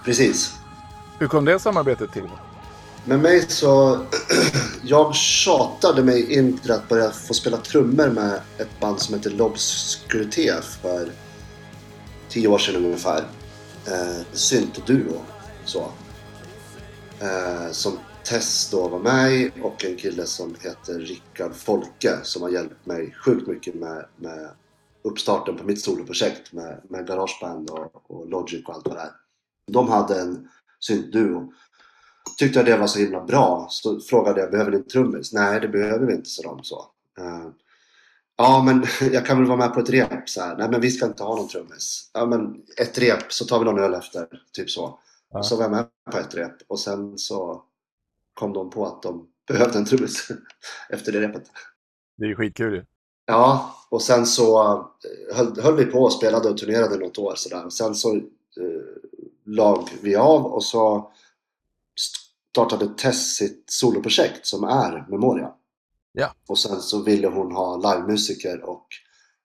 [0.05, 0.53] Precis.
[1.19, 2.29] Hur kom det samarbetet till?
[3.05, 4.05] Med mig så...
[4.83, 9.29] jag tjatade mig in till att börja få spela trummor med ett band som heter
[9.29, 11.11] L'Obscurité för
[12.29, 13.23] tio år sedan ungefär.
[13.87, 15.21] Eh, syntduo.
[15.65, 15.91] Så.
[17.19, 22.41] Eh, som Tess då var med i och en kille som heter Rickard Folke som
[22.41, 24.49] har hjälpt mig sjukt mycket med, med
[25.03, 29.11] uppstarten på mitt soloprojekt med, med Garageband och, och Logic och allt vad det är.
[29.67, 30.49] De hade en
[30.79, 31.53] syntduo
[32.37, 33.67] tyckte jag det var så himla bra.
[33.69, 35.33] Så frågade jag, behöver ni en trummis?
[35.33, 36.85] Nej, det behöver vi inte, sa de så.
[37.19, 37.49] Eh,
[38.37, 40.29] ja, men jag kan väl vara med på ett rep?
[40.29, 42.11] Så här, Nej, men vi ska inte ha någon trummis.
[42.13, 44.27] Ja, men ett rep så tar vi någon öl efter.
[44.53, 44.99] Typ så.
[45.29, 45.43] Ja.
[45.43, 46.55] Så var jag med på ett rep.
[46.67, 47.63] Och sen så
[48.33, 50.27] kom de på att de behövde en trummis
[50.89, 51.43] efter det repet.
[52.17, 52.85] Det är ju skitkul ju.
[53.25, 57.33] Ja, och sen så eh, höll, höll vi på och spelade och turnerade något år
[57.35, 57.69] sådär.
[57.69, 58.21] Sen så eh,
[59.45, 61.11] lag vi av och så
[62.51, 65.51] startade Tess sitt soloprojekt som är Memoria.
[66.11, 66.35] Ja.
[66.47, 68.87] Och sen så ville hon ha livemusiker och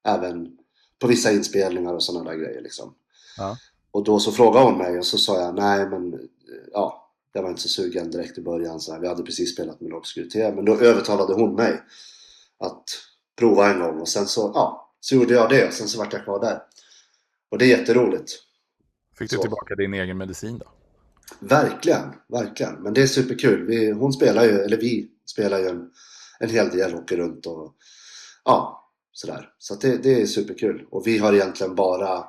[0.04, 0.58] även
[0.98, 2.94] på vissa inspelningar och sådana där grejer liksom.
[3.36, 3.56] Ja.
[3.90, 6.20] Och då så frågade hon mig och så sa jag nej men eh,
[6.72, 8.80] ja, jag var inte så sugen direkt i början.
[8.80, 9.00] Så här.
[9.00, 11.82] Vi hade precis spelat med L'Obscurité men då övertalade hon mig
[12.58, 12.84] att
[13.36, 16.12] prova en gång och sen så, ja, så gjorde jag det och sen så vart
[16.12, 16.62] jag kvar där.
[17.50, 18.32] Och det är jätteroligt.
[19.18, 19.42] Fick du Så.
[19.42, 20.66] tillbaka din egen medicin då?
[21.40, 22.74] Verkligen, verkligen.
[22.74, 23.66] Men det är superkul.
[23.66, 25.90] Vi, hon spelar ju, eller vi spelar ju en,
[26.40, 27.74] en hel del, åker runt och
[28.44, 29.50] ja, sådär.
[29.58, 30.86] Så det, det är superkul.
[30.90, 32.24] Och vi har egentligen bara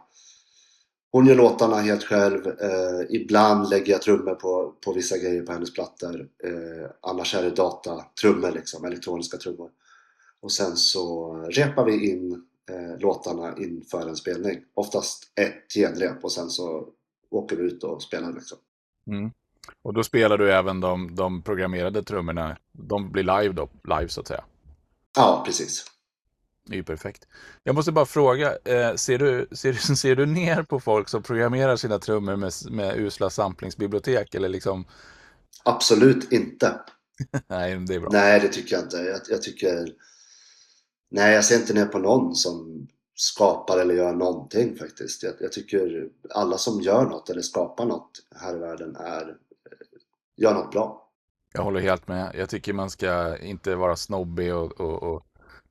[1.11, 2.47] hon gör låtarna helt själv.
[2.47, 6.27] Eh, ibland lägger jag trummor på, på vissa grejer på hennes plattor.
[6.43, 9.69] Eh, annars är det datatrummor, liksom, elektroniska trummor.
[10.47, 14.59] Och sen så repar vi in eh, låtarna inför en spelning.
[14.73, 16.89] Oftast ett genrep och sen så
[17.29, 18.33] åker vi ut och spelar.
[18.33, 18.57] Liksom.
[19.07, 19.31] Mm.
[19.81, 22.57] Och då spelar du även de, de programmerade trummorna.
[22.71, 24.43] De blir live då, live så att säga.
[25.15, 25.85] Ja, precis.
[26.65, 27.27] Det är ju perfekt.
[27.63, 31.75] Jag måste bara fråga, eh, ser, du, ser, ser du ner på folk som programmerar
[31.75, 34.35] sina trummor med, med usla samplingsbibliotek?
[34.35, 34.85] Eller liksom,
[35.63, 36.79] Absolut inte.
[37.47, 38.09] nej, det är bra.
[38.11, 38.97] Nej, det tycker jag inte.
[38.97, 39.87] Jag, jag tycker...
[41.09, 45.23] Nej, jag ser inte ner på någon som skapar eller gör någonting faktiskt.
[45.23, 49.87] Jag, jag tycker alla som gör något eller skapar något här i världen är, eh,
[50.37, 51.09] gör något bra.
[51.53, 52.31] Jag håller helt med.
[52.35, 55.23] Jag tycker man ska inte vara snobbig och, och, och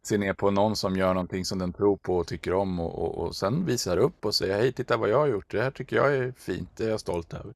[0.03, 2.95] se ner på någon som gör någonting som den tror på och tycker om och,
[2.99, 5.51] och, och sen visar upp och säger hej, titta vad jag har gjort.
[5.51, 6.71] Det här tycker jag är fint.
[6.77, 7.55] Det är jag stolt över.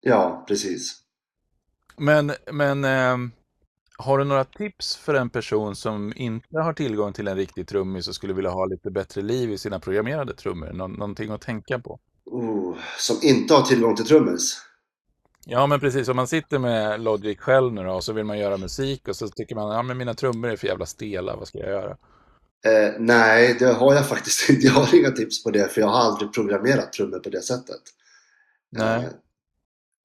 [0.00, 1.00] Ja, precis.
[1.96, 3.32] Men, men ehm,
[3.98, 8.08] har du några tips för en person som inte har tillgång till en riktig trummis
[8.08, 10.72] och skulle vilja ha lite bättre liv i sina programmerade trummor?
[10.72, 12.00] Nå någonting att tänka på?
[12.24, 14.58] Oh, som inte har tillgång till trummis.
[15.46, 16.08] Ja, men precis.
[16.08, 19.16] Om man sitter med Logic själv nu då, och så vill man göra musik och
[19.16, 21.96] så tycker man, ja men mina trummor är för jävla stela, vad ska jag göra?
[22.66, 24.66] Eh, nej, det har jag faktiskt inte.
[24.66, 27.82] Jag har inga tips på det för jag har aldrig programmerat trummor på det sättet.
[28.70, 29.04] Nej.
[29.04, 29.10] Eh,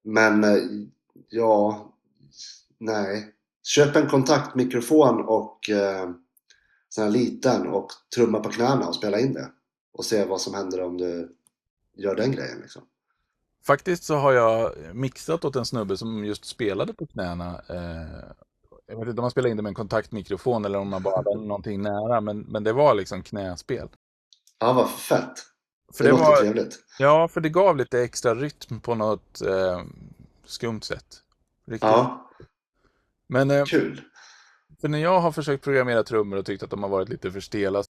[0.03, 0.57] men eh,
[1.29, 1.89] ja,
[2.77, 3.33] nej.
[3.69, 6.09] Köp en kontaktmikrofon och eh,
[6.89, 9.51] sån här liten och trumma på knäna och spela in det.
[9.93, 11.35] Och se vad som händer om du
[11.97, 12.81] gör den grejen liksom.
[13.65, 17.61] Faktiskt så har jag mixat åt en snubbe som just spelade på knäna.
[17.69, 18.33] Eh,
[18.85, 21.15] jag vet inte om man spelade in det med en kontaktmikrofon eller om man bara
[21.15, 23.89] hade någonting nära, men, men det var liksom knäspel.
[24.59, 25.33] Ja, vad fett.
[25.93, 26.79] För det det var, trevligt.
[26.99, 29.83] ja, för det gav lite extra rytm på något eh,
[30.45, 31.23] skumt sätt.
[31.65, 31.89] Riktigt.
[31.89, 32.28] Ja,
[33.29, 34.01] Men eh, kul.
[34.81, 37.39] för när jag har försökt programmera trummor och tyckt att de har varit lite för
[37.39, 37.89] stela så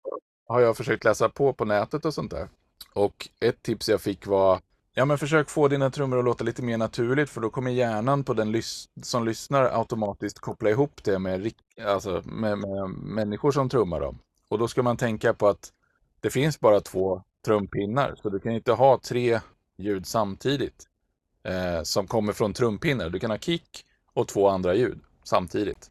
[0.48, 2.48] har jag försökt läsa på på nätet och sånt där.
[2.94, 4.60] Och ett tips jag fick var
[4.94, 8.24] Ja, men försök få dina trummor att låta lite mer naturligt för då kommer hjärnan
[8.24, 11.52] på den lys- som lyssnar automatiskt koppla ihop det med,
[11.86, 14.18] alltså med, med människor som trummar dem.
[14.48, 15.72] Och då ska man tänka på att
[16.20, 19.40] det finns bara två trumpinnar så du kan inte ha tre
[19.76, 20.84] ljud samtidigt
[21.44, 23.10] eh, som kommer från trumpinnar.
[23.10, 25.90] Du kan ha kick och två andra ljud samtidigt.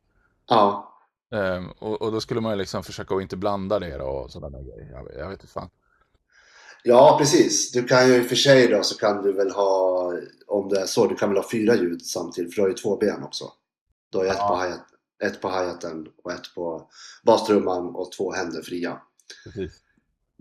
[0.50, 0.88] Ja,
[1.34, 4.32] Eh, och, och då skulle man ju liksom försöka att inte blanda det då och
[4.32, 4.90] sådana grejer.
[4.92, 5.70] Jag, jag vet inte fan.
[6.84, 7.72] ja, precis.
[7.72, 10.14] Du kan ju i och för sig då så kan du väl ha,
[10.48, 12.76] om det är så, du kan väl ha fyra ljud samtidigt för du har ju
[12.76, 13.52] två ben också.
[14.10, 14.48] Du har ju ett, Ja.
[14.48, 14.86] på hi-hat,
[15.24, 16.90] ett på hi-haten och ett på
[17.24, 19.02] bastrumman och två händer fria.
[19.44, 19.81] Precis.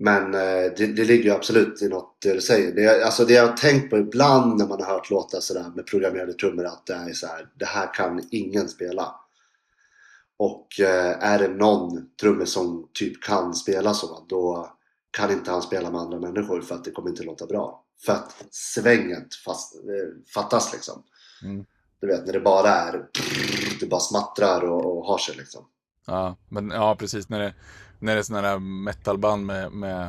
[0.03, 2.72] Men eh, det, det ligger ju absolut i något det du säger.
[2.72, 5.86] Det, alltså det jag har tänkt på ibland när man har hört låtar sådär med
[5.86, 9.14] programmerade trummor att det är så här, det här kan ingen spela.
[10.36, 14.72] Och eh, är det någon trummis som typ kan spela så, då
[15.11, 17.84] kan inte han spela med andra människor för att det kommer inte låta bra.
[18.07, 21.03] För att svänget fast, eh, fattas liksom.
[21.42, 21.64] Mm.
[22.01, 23.07] Du vet när det bara är
[23.80, 25.64] det bara smattrar och, och har sig liksom.
[26.07, 27.55] Ja, men ja, precis när det,
[28.01, 30.09] när det är sådana där metalband med, med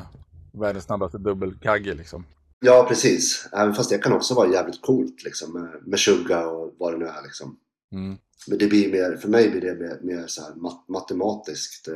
[0.51, 2.25] världens snabbaste dubbelkagge liksom.
[2.59, 3.47] Ja, precis.
[3.51, 6.97] Även fast det kan också vara jävligt coolt liksom med, med tjugga och vad det
[6.97, 7.57] nu är liksom.
[7.91, 8.17] Mm.
[8.47, 11.95] Men det blir mer, för mig blir det mer, mer så här mat, matematiskt eh,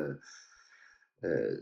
[1.24, 1.54] eh,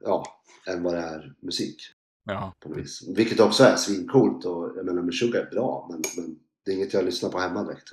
[0.00, 1.82] ja, än vad det är musik
[2.24, 3.02] Ja, på vis.
[3.08, 6.94] Vilket också är svincoolt och jag menar Meshuggah är bra men, men det är inget
[6.94, 7.90] jag lyssnar på hemma direkt.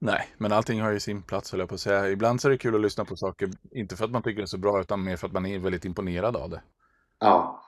[0.00, 2.08] Nej, men allting har ju sin plats höll jag på att säga.
[2.10, 4.44] Ibland så är det kul att lyssna på saker, inte för att man tycker det
[4.44, 6.62] är så bra, utan mer för att man är väldigt imponerad av det.
[7.20, 7.64] Ja,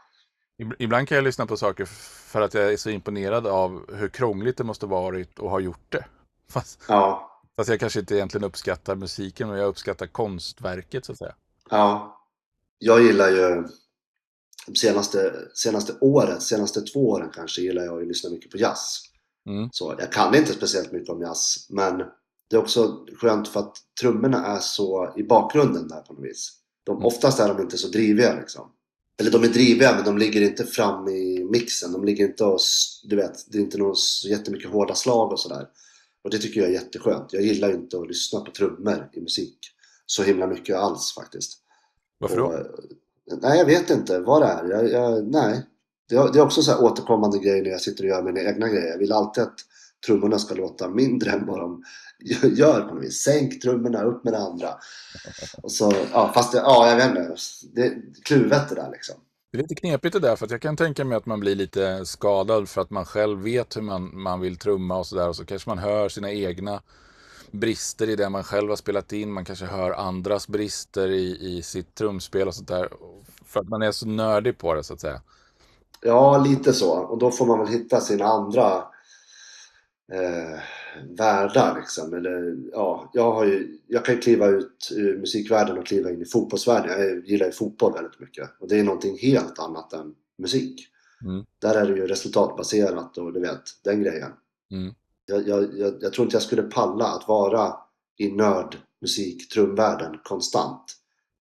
[0.62, 1.84] Ib- Ibland kan jag lyssna på saker
[2.30, 5.86] för att jag är så imponerad av hur krångligt det måste varit att ha gjort
[5.92, 6.04] det.
[6.50, 11.18] Fast, ja, fast jag kanske inte egentligen uppskattar musiken, men jag uppskattar konstverket så att
[11.18, 11.34] säga.
[11.70, 12.16] ja.
[12.82, 13.64] Jag gillar ju
[14.66, 19.00] de senaste, senaste året, senaste två åren kanske gillar jag att lyssna mycket på jazz.
[19.48, 19.68] Mm.
[19.72, 22.02] Så jag kan inte speciellt mycket om jazz, men
[22.50, 26.52] det är också skönt för att trummorna är så i bakgrunden där på något vis.
[26.84, 27.06] De, Mm.
[27.06, 28.72] oftast är de inte så driviga liksom.
[29.20, 31.92] Eller de är driviga men de ligger inte fram i mixen.
[31.92, 32.58] De ligger inte och,
[33.04, 35.66] du vet, det är inte någon så jättemycket hårda slag och sådär.
[36.24, 37.32] Och det tycker jag är jätteskönt.
[37.32, 39.58] Jag gillar inte att lyssna på trummor i musik
[40.06, 41.58] så himla mycket alls faktiskt.
[42.18, 42.44] Varför då?
[42.46, 44.70] Och, eh, nej, jag vet inte vad det är.
[44.70, 45.66] Jag, jag, nej.
[46.08, 48.40] Det, är- det är också så här återkommande grej när jag sitter och gör mina
[48.40, 48.88] egna grejer.
[48.90, 49.54] Jag vill alltid att
[50.06, 51.82] trummorna ska låta mindre än vad de
[52.56, 53.22] gör på något vis.
[53.22, 54.68] Sänk trummorna, upp med det andra.
[55.62, 57.36] Och så, ja, fast det, ja, jag vet inte.
[57.74, 59.16] Det är kluvet det där liksom.
[59.52, 62.06] Det är lite knepigt det där, för jag kan tänka mig att man blir lite
[62.06, 65.28] skadad för att man själv vet hur man, man vill trumma och sådär.
[65.28, 66.82] Och så kanske man hör sina egna
[67.50, 69.32] brister i det man själv har spelat in.
[69.32, 72.88] Man kanske hör andras brister i, i sitt trumspel och sånt där.
[73.46, 75.20] För att man är så nördig på det så att säga.
[76.00, 76.90] Ja, lite så.
[76.90, 78.84] Och då får man väl hitta sina andra
[80.12, 80.58] eh,
[81.08, 82.14] världar liksom.
[82.14, 86.22] Eller, ja, jag, har ju, jag kan ju kliva ut ur musikvärlden och kliva in
[86.22, 87.00] i fotbollsvärlden.
[87.00, 88.50] Jag gillar ju fotboll väldigt mycket.
[88.60, 90.86] Och det är någonting helt annat än musik.
[91.24, 91.44] Mm.
[91.58, 94.32] Där är det ju resultatbaserat och du vet, den grejen.
[94.70, 94.94] Mm.
[95.26, 97.74] Jag, jag, jag, jag tror inte jag skulle palla att vara
[98.16, 100.96] i nörd, musik, trumvärlden konstant.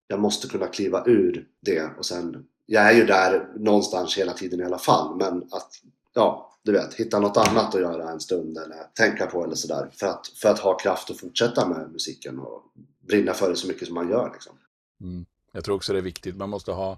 [0.07, 4.59] Jag måste kunna kliva ur det och sen jag är ju där någonstans hela tiden
[4.59, 5.15] i alla fall.
[5.15, 5.71] Men att,
[6.13, 9.89] ja, du vet, hitta något annat att göra en stund eller tänka på eller sådär.
[9.93, 12.63] För att, för att ha kraft att fortsätta med musiken och
[13.07, 14.53] brinna för det så mycket som man gör liksom.
[15.01, 15.25] Mm.
[15.51, 16.35] Jag tror också det är viktigt.
[16.37, 16.97] Man måste ha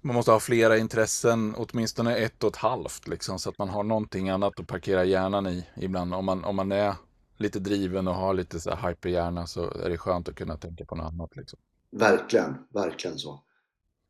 [0.00, 3.82] man måste ha flera intressen, åtminstone ett och ett halvt, liksom, så att man har
[3.82, 6.14] någonting annat att parkera hjärnan i ibland.
[6.14, 6.94] Om man, om man är
[7.36, 10.84] lite driven och har lite så här hyperhjärna så är det skönt att kunna tänka
[10.84, 11.36] på något annat.
[11.36, 11.58] Liksom.
[11.90, 13.42] Verkligen, verkligen så.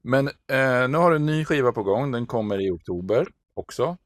[0.02, 3.96] Men eh, nu har du en ny skiva på gång, den kommer i oktober också.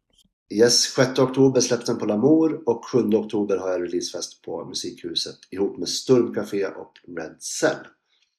[0.53, 5.39] Yes, 6 oktober släpps den på Lamour och 7 oktober har jag releasefest på Musikhuset
[5.51, 7.77] ihop med Sturmcafé och Red Cell.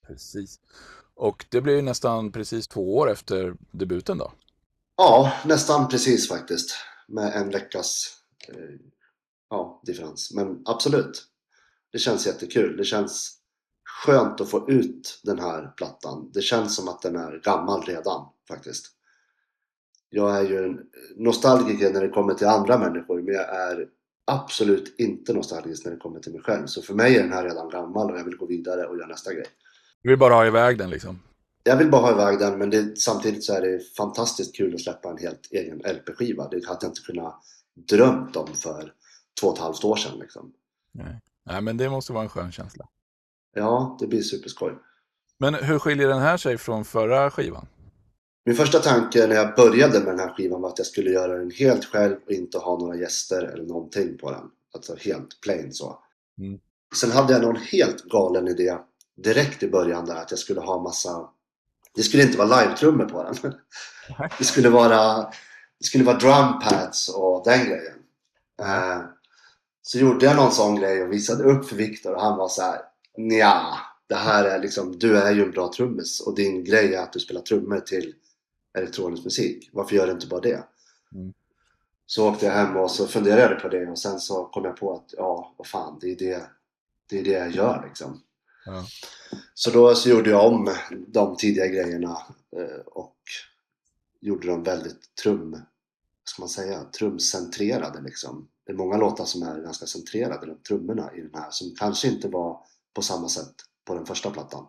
[0.07, 0.59] Precis.
[1.15, 4.31] Och det blir ju nästan precis två år efter debuten då.
[4.97, 6.75] Ja, nästan precis faktiskt.
[7.07, 8.55] Med en veckas eh,
[9.49, 10.33] ja, differens.
[10.33, 11.23] Men absolut.
[11.91, 12.77] Det känns jättekul.
[12.77, 13.37] Det känns
[14.05, 16.31] skönt att få ut den här plattan.
[16.33, 18.85] Det känns som att den är gammal redan faktiskt.
[20.15, 20.79] Jag är ju en
[21.15, 23.87] nostalgiker när det kommer till andra människor men jag är
[24.25, 26.65] absolut inte nostalgisk när det kommer till mig själv.
[26.65, 29.07] Så för mig är den här redan gammal och jag vill gå vidare och göra
[29.07, 29.45] nästa grej.
[30.01, 31.19] Du vill bara ha iväg den liksom.
[31.63, 34.81] Jag vill bara ha iväg den men det, samtidigt så är det fantastiskt kul att
[34.81, 36.47] släppa en helt egen LP-skiva.
[36.49, 37.35] Det hade jag inte kunnat
[37.89, 38.93] drömt om för
[39.41, 40.19] två och ett halvt år sedan.
[40.19, 40.53] Liksom.
[40.91, 41.19] Nej.
[41.45, 42.87] Nej, men det måste vara en skön känsla.
[43.55, 44.73] Ja, det blir superskoj.
[45.39, 47.67] Men hur skiljer den här sig från förra skivan?
[48.45, 51.37] Min första tanke när jag började med den här skivan var att jag skulle göra
[51.37, 54.43] den helt själv och inte ha några gäster eller någonting på den.
[54.73, 55.99] Alltså helt plain så.
[56.37, 56.59] Mm.
[56.95, 58.77] Sen hade jag någon helt galen idé
[59.17, 61.29] direkt i början där att jag skulle ha massa...
[61.95, 63.53] Det skulle inte vara live-trummor på den.
[64.37, 65.15] Det skulle vara,
[65.79, 67.99] det skulle vara drum pads och den grejen.
[68.61, 69.01] Eh,
[69.81, 72.61] så gjorde jag någon sån grej och visade upp för Viktor och han var så
[72.61, 72.81] här
[73.17, 73.77] Nja,
[74.07, 77.13] det här är liksom, du är ju en bra trummis och din grej är att
[77.13, 78.13] du spelar trummor till
[78.77, 79.69] elektronisk musik.
[79.73, 80.63] Varför gör du inte bara det?
[81.15, 81.33] Mm.
[82.05, 84.77] Så åkte jag hem och så funderade jag på det och sen så kom jag
[84.77, 86.49] på att ja, vad fan, det är det,
[87.09, 88.21] det, är det jag gör liksom.
[88.65, 88.85] Ja.
[89.53, 90.75] Så då så gjorde jag om
[91.07, 92.17] de tidiga grejerna
[92.57, 93.17] eh, och
[94.21, 95.61] gjorde dem väldigt trum, vad
[96.23, 98.47] ska man säga, trumcentrerade liksom.
[98.65, 102.07] Det är många låtar som är ganska centrerade runt trummorna i den här som kanske
[102.07, 102.59] inte var
[102.93, 103.55] på samma sätt
[103.85, 104.67] på den första plattan.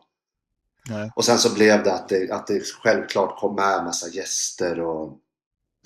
[0.88, 1.12] Nej.
[1.16, 5.18] Och sen så blev det att det, att det självklart kom med massa gäster och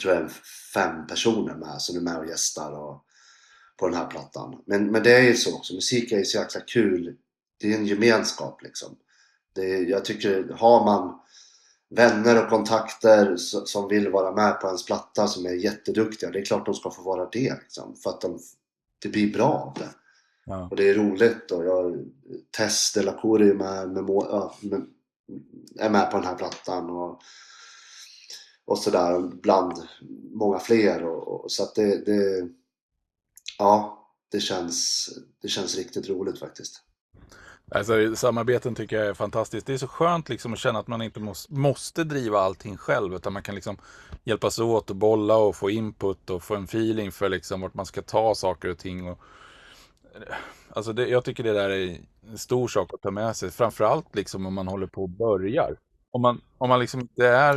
[0.03, 0.31] tror jag
[0.75, 3.05] fem personer med som är med och gästar och,
[3.77, 4.63] på den här plattan.
[4.67, 7.17] Men, men det är ju så också, musik är ju så jäkla kul.
[7.61, 8.97] Det är en gemenskap liksom.
[9.55, 11.21] Det är, jag tycker, har man
[11.91, 16.45] vänner och kontakter som vill vara med på ens platta som är jätteduktiga, det är
[16.45, 17.97] klart de ska få vara det liksom.
[17.97, 18.39] För att de,
[18.99, 19.89] det blir bra av det.
[20.49, 20.69] Ja.
[20.71, 22.05] Och det är roligt och jag
[22.57, 24.05] Tess de la Cour är med, med,
[24.61, 24.87] med,
[25.79, 27.21] är med på den här plattan och,
[28.65, 29.73] och sådär bland
[30.33, 32.49] många fler och, och så att det, det
[33.59, 33.95] ja
[34.31, 35.09] det känns,
[35.43, 36.83] det känns riktigt roligt faktiskt.
[37.71, 39.67] Alltså, samarbeten tycker jag är fantastiskt.
[39.67, 43.15] Det är så skönt liksom att känna att man inte måste, måste driva allting själv.
[43.15, 43.79] Utan man kan liksom
[44.25, 47.87] hjälpas åt och bolla och få input och få en feeling för liksom vart man
[47.87, 49.09] ska ta saker och ting.
[49.09, 49.19] Och,
[50.71, 51.99] alltså det, jag tycker det där är
[52.31, 53.51] en stor sak att ta med sig.
[53.51, 55.77] Framförallt liksom om man håller på och börjar.
[56.11, 57.57] Om man, om man liksom inte är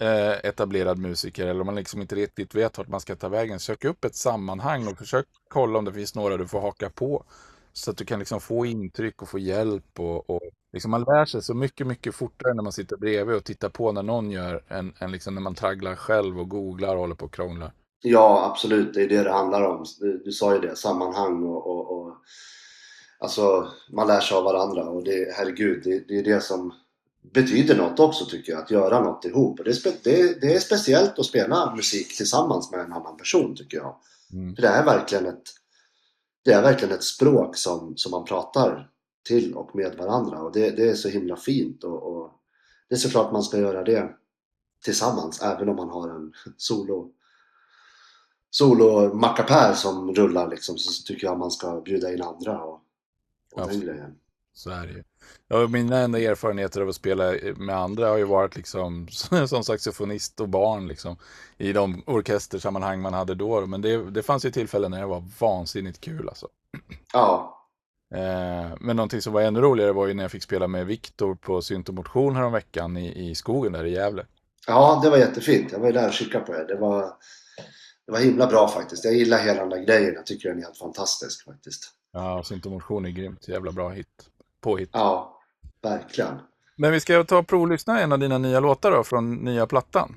[0.00, 3.60] eh, etablerad musiker eller om man liksom inte riktigt vet vart man ska ta vägen.
[3.60, 7.24] Sök upp ett sammanhang och försök kolla om det finns några du får haka på.
[7.72, 10.00] Så att du kan liksom få intryck och få hjälp.
[10.00, 10.40] Och, och
[10.72, 13.92] liksom man lär sig så mycket, mycket fortare när man sitter bredvid och tittar på
[13.92, 17.24] när någon gör än, än liksom när man tragglar själv och googlar och håller på
[17.24, 17.72] och krånglar.
[18.02, 19.84] Ja absolut, det är det det handlar om.
[20.00, 22.16] Du, du sa ju det, sammanhang och, och, och
[23.18, 26.72] alltså man lär sig av varandra och det, herregud, det, det är det som
[27.32, 29.60] betyder något också tycker jag, att göra något ihop.
[29.64, 33.56] Det, är spe, det, det är speciellt att spela musik tillsammans med en annan person
[33.56, 33.96] tycker jag.
[34.32, 34.54] Mm.
[34.54, 35.42] För det är verkligen ett,
[36.44, 38.90] det är verkligen ett språk som, som man pratar
[39.28, 42.30] till och med varandra och det, det är så himla fint och, och
[42.88, 44.10] det är såklart man ska göra det
[44.84, 47.12] tillsammans även om man har en solo
[48.50, 52.80] solo mackapär som rullar liksom så tycker jag man ska bjuda in andra och,
[53.54, 54.14] och den grejen.
[54.52, 55.02] Så är det ju.
[55.48, 59.08] Ja, mina enda erfarenheter av att spela med andra har ju varit liksom
[59.48, 61.16] som saxofonist och barn liksom.
[61.58, 63.66] I de orkestersammanhang man hade då.
[63.66, 66.48] Men det, det fanns ju tillfällen när det var vansinnigt kul alltså.
[67.12, 67.58] Ja,
[68.14, 71.34] Eh, men någonting som var ännu roligare var ju när jag fick spela med Viktor
[71.34, 74.26] på Syntomotion häromveckan i, i skogen där i Gävle.
[74.66, 75.72] ja, det var jättefint.
[75.72, 76.66] Jag var ju där och kikade på det.
[76.66, 77.12] Det var,
[78.08, 79.04] det var himla bra faktiskt.
[79.04, 80.14] Jag gillar hela den där grejen.
[80.14, 81.92] Jag tycker den är helt fantastisk faktiskt.
[82.12, 83.48] Ja, Syntomotion är grymt.
[83.48, 84.06] Jävla bra hit.
[84.60, 84.90] Påhitt.
[84.92, 85.40] Ja,
[85.82, 86.38] verkligen.
[86.76, 90.16] Men vi ska ta och provlyssna en av dina nya låtar då, från nya plattan.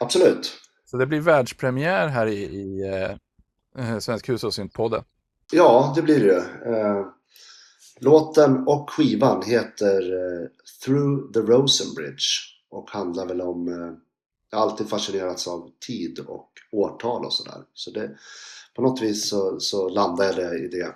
[0.00, 0.52] Absolut.
[0.84, 2.88] Så det blir världspremiär här i, i
[3.76, 5.04] eh, eh, Svensk hushållssyntpodden.
[5.52, 6.44] Ja, det blir det.
[6.76, 7.06] Eh,
[8.00, 10.48] låten och skivan heter eh,
[10.84, 12.26] Through the Rosenbridge
[12.70, 13.68] och handlar väl om...
[14.50, 17.64] Jag har alltid fascinerats av tid och årtal och sådär.
[17.74, 18.18] Så det,
[18.74, 20.94] på något vis så, så landade jag i det.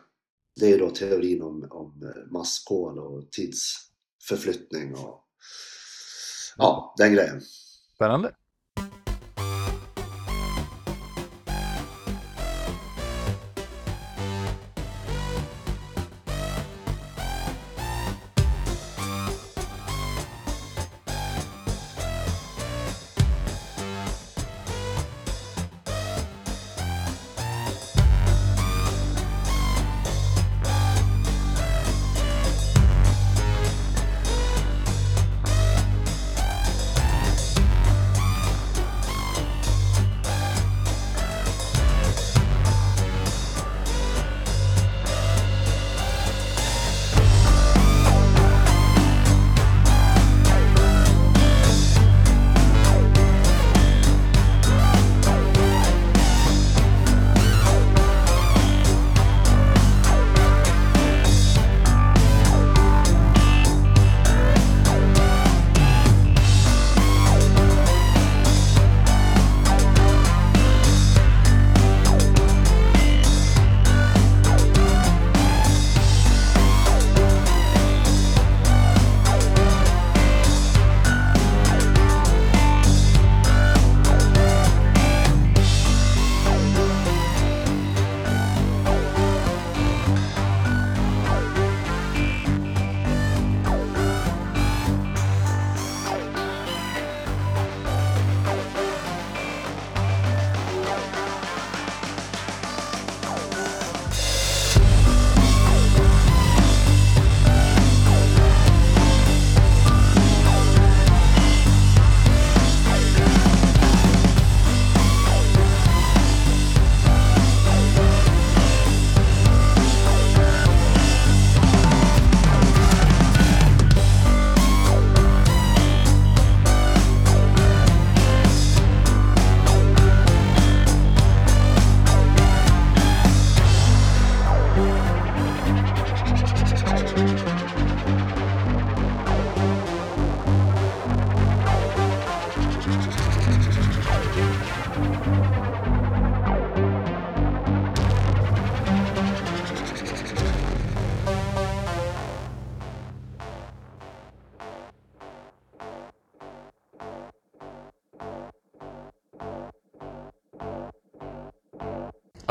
[0.60, 5.24] Det är då teorin om, om eh, masskol och tidsförflyttning och
[6.56, 7.40] ja, den grejen.
[7.94, 8.34] Spännande.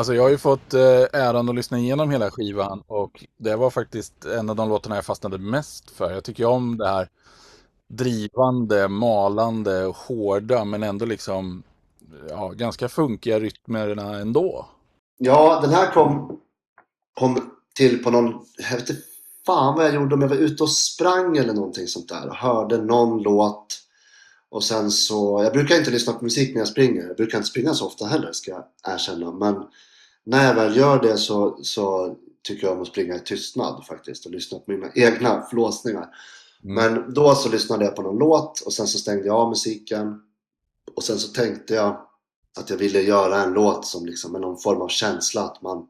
[0.04, 3.70] Alltså jag har ju fått eh, äran att lyssna igenom hela skivan och det var
[3.70, 6.12] faktiskt en av de låtarna jag fastnade mest för.
[6.12, 7.10] Jag tycker om det här
[7.88, 11.64] drivande, malande och hårda men ändå liksom
[12.30, 14.66] ja, ganska funkiga rytmerna ändå.
[15.18, 16.40] Ja, den här kom,
[17.14, 18.46] kom till på någon...
[18.58, 19.02] Jag vet inte
[19.46, 22.36] fan vad jag gjorde om jag var ute och sprang eller någonting sånt där och
[22.36, 23.80] hörde någon låt.
[24.50, 25.44] Och sen så...
[25.44, 27.08] Jag brukar inte lyssna på musik när jag springer.
[27.08, 29.32] Jag brukar inte springa så ofta heller ska jag erkänna.
[29.32, 29.64] Men
[30.26, 34.26] när jag väl gör det så, så tycker jag om att springa i tystnad faktiskt
[34.26, 36.10] och lyssna på mina egna flåsningar.
[36.64, 36.76] Mm.
[36.76, 40.22] Men då så lyssnade jag på någon låt och sen så stängde jag av musiken.
[40.96, 42.08] Och sen så tänkte jag
[42.60, 45.88] att jag ville göra en låt som liksom med någon form av känsla att man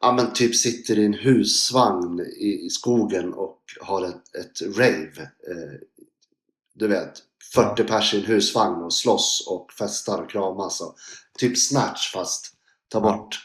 [0.00, 5.22] ja men typ sitter i en husvagn i, i skogen och har ett, ett rave.
[5.22, 5.80] Eh,
[6.74, 7.12] du vet,
[7.54, 10.80] 40 pers i en husvagn och slåss och festar och kramas.
[10.80, 10.96] Och,
[11.38, 12.55] typ Snatch fast
[12.88, 13.38] ta bort,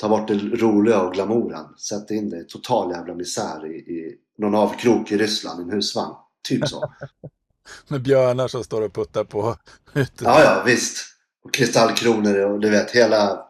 [0.00, 1.78] ta bort det roliga och glamouren.
[1.78, 5.70] Sätt in det i total jävla misär i, i någon avkrok i Ryssland i en
[5.70, 6.14] husvagn.
[6.48, 6.92] Typ så.
[7.88, 9.56] Med björnar som står och puttar på
[9.94, 10.24] ute.
[10.24, 11.04] Ja, ja, visst.
[11.44, 13.46] Och kristallkronor och du vet hela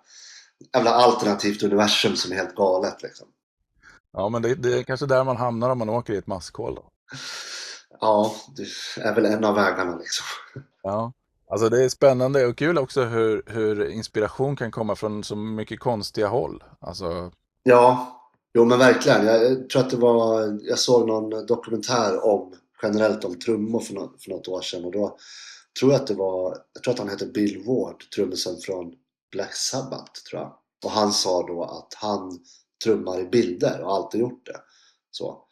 [0.75, 3.29] jävla alternativt universum som är helt galet liksom.
[4.13, 6.75] Ja, men det, det är kanske där man hamnar om man åker i ett maskhål.
[6.75, 6.91] Då.
[8.01, 8.67] Ja, det
[9.03, 10.27] är väl en av vägarna liksom.
[10.83, 11.13] Ja,
[11.47, 15.81] alltså det är spännande och kul också hur, hur inspiration kan komma från så mycket
[15.81, 16.65] konstiga håll.
[16.81, 17.31] Alltså,
[17.63, 18.17] Ja,
[18.55, 19.27] jo men verkligen.
[19.27, 24.23] Jag tror att det var, jag såg någon dokumentär om generellt om trummor för något,
[24.23, 25.17] för något år sedan och då
[25.81, 28.95] tror jag att det var, jag tror att han hette Bill Ward, trummisen från
[29.33, 30.53] Black Sabbath tror jag.
[30.85, 32.39] Och han sa då att han
[32.85, 34.61] trummar i bilder och alltid gjort det.
[35.11, 35.43] Så.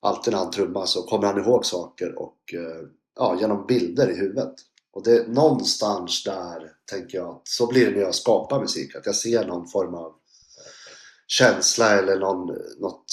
[0.00, 4.16] alltid när han trummar så kommer han ihåg saker och eh, ja, genom bilder i
[4.16, 4.54] huvudet.
[4.92, 8.94] Och det är någonstans där, tänker jag, att så blir det när jag skapar musik.
[8.96, 10.12] Att jag ser någon form av
[11.26, 12.46] känsla eller någon,
[12.78, 13.04] något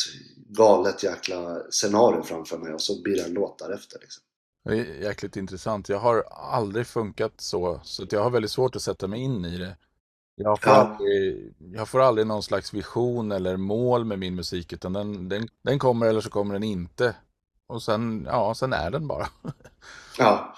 [0.49, 3.99] galet jäkla scenario framför mig och så blir det en låt därefter.
[4.01, 4.23] Liksom.
[4.65, 5.89] Det är jäkligt intressant.
[5.89, 9.57] Jag har aldrig funkat så, så jag har väldigt svårt att sätta mig in i
[9.57, 9.77] det.
[10.35, 10.75] Jag får, Ja.
[10.75, 15.47] aldrig, jag får aldrig någon slags vision eller mål med min musik, utan den, den,
[15.61, 17.15] den kommer eller så kommer den inte.
[17.67, 19.27] Och sen, ja, sen är den bara.
[20.17, 20.55] Ja,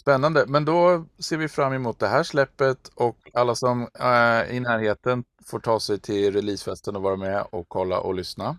[0.00, 4.50] Spännande, men då ser vi fram emot det här släppet och alla som eh, är
[4.52, 8.58] i närheten får ta sig till releasefesten och vara med och kolla och lyssna.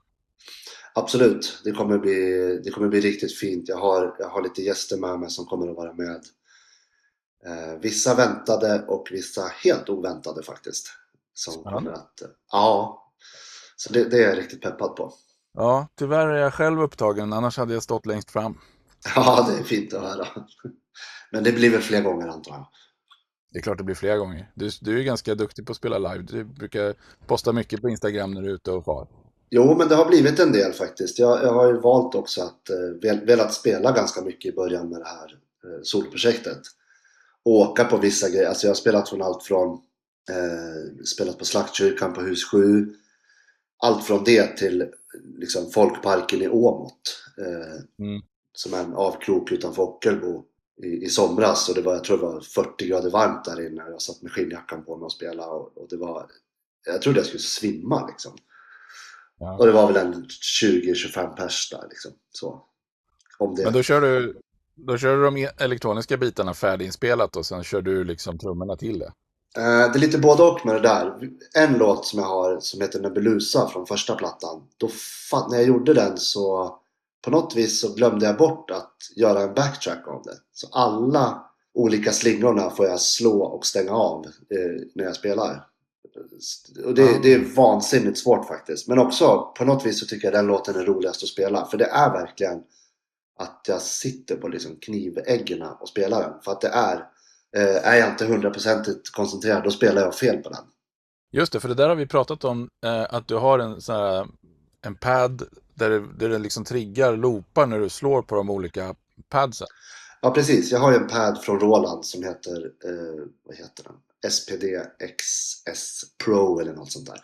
[0.94, 1.62] absolut.
[1.64, 3.70] Det kommer bli, det kommer bli riktigt fint.
[3.70, 6.22] Jag har, jag har lite gäster med mig som kommer att vara med.
[7.46, 10.88] Eh, vissa väntade och vissa helt oväntade faktiskt.
[11.34, 11.80] Som Spännande.
[11.80, 13.04] kommer att, eh, ja.
[13.76, 15.14] Så det, det är jag riktigt peppad på.
[15.54, 18.58] Ja, tyvärr är jag själv upptagen, annars hade jag stått längst fram.
[19.16, 20.28] Ja, det är fint att höra.
[21.32, 22.68] Men det blir väl fler gånger antar jag.
[23.52, 24.52] Det är klart det blir flera gånger.
[24.56, 26.24] Du, du är ganska duktig på att spela live.
[26.24, 26.96] Du brukar
[27.28, 29.08] posta mycket på Instagram när du är ute och far.
[29.50, 31.20] Jo, men det har blivit en del faktiskt.
[31.20, 34.90] Jag, jag har ju valt också att eh, vel, velat spela ganska mycket i början
[34.90, 36.62] med det här eh, solprojektet.
[37.44, 38.48] Och åka på vissa grejer.
[38.48, 39.70] Alltså jag har spelat från allt från
[40.30, 42.94] eh, spelat på Slaktkyrkan på hus 7.
[43.84, 44.86] Allt från det till
[45.38, 47.02] liksom folkparken i Åmot.
[47.38, 48.22] Eh, Mm.
[48.58, 50.44] Som en avkrok utanför Ockelbo
[50.84, 51.70] i, i somras.
[51.70, 53.84] Och det var, jag tror det var 40 grader varmt där inne.
[53.90, 55.52] Jag satt med skinnjackan på mig och spelade.
[55.52, 56.26] Och, och det var,
[56.86, 58.38] jag trodde jag skulle svimma liksom.
[59.40, 59.58] Ja.
[59.58, 60.28] Och det var väl en
[60.64, 62.12] 20-25 pers där liksom.
[62.32, 62.62] Så.
[63.38, 63.64] Om det.
[63.64, 64.38] Men då kör du,
[64.76, 69.12] då kör du de elektroniska bitarna färdiginspelat och sen kör du liksom trummorna till det.
[69.58, 71.30] Eh, det är lite både och med det där.
[71.56, 74.68] En låt som jag har som heter Nebulosa från första plattan.
[74.78, 74.90] Då
[75.50, 76.80] när jag gjorde den så
[77.22, 80.36] på något vis så glömde jag bort att göra en backtrack av det.
[80.54, 85.68] Så alla olika slingorna får jag slå och stänga av eh, när jag spelar.
[86.86, 87.20] Och det, Ah.
[87.24, 88.88] det är vansinnigt svårt faktiskt.
[88.88, 91.66] Men också på något vis så tycker jag den låten är roligast att spela.
[91.66, 92.64] För det är verkligen
[93.40, 96.42] att jag sitter på liksom kniväggen och spelar den.
[96.42, 97.06] För att det är
[97.58, 100.64] Eh, är jag inte hundraprocentigt koncentrerad då spelar jag fel på den.
[101.32, 103.96] Just det, för det där har vi pratat om, eh, att du har en sån
[103.96, 104.28] här,
[104.82, 105.44] en pad
[105.78, 108.96] där, det- där den liksom triggar loopar när du slår på de olika
[109.30, 109.68] padsen.
[110.22, 113.94] Ja precis, jag har ju en pad från Roland som heter, eh, vad heter den?
[114.32, 114.64] SPD
[115.18, 117.20] XS Pro eller något sånt där.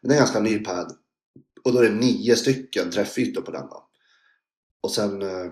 [0.00, 0.92] Men det är en ganska ny pad.
[1.64, 3.88] Och då är det nio stycken träffytor på den då.
[4.80, 5.50] Och sen, eh,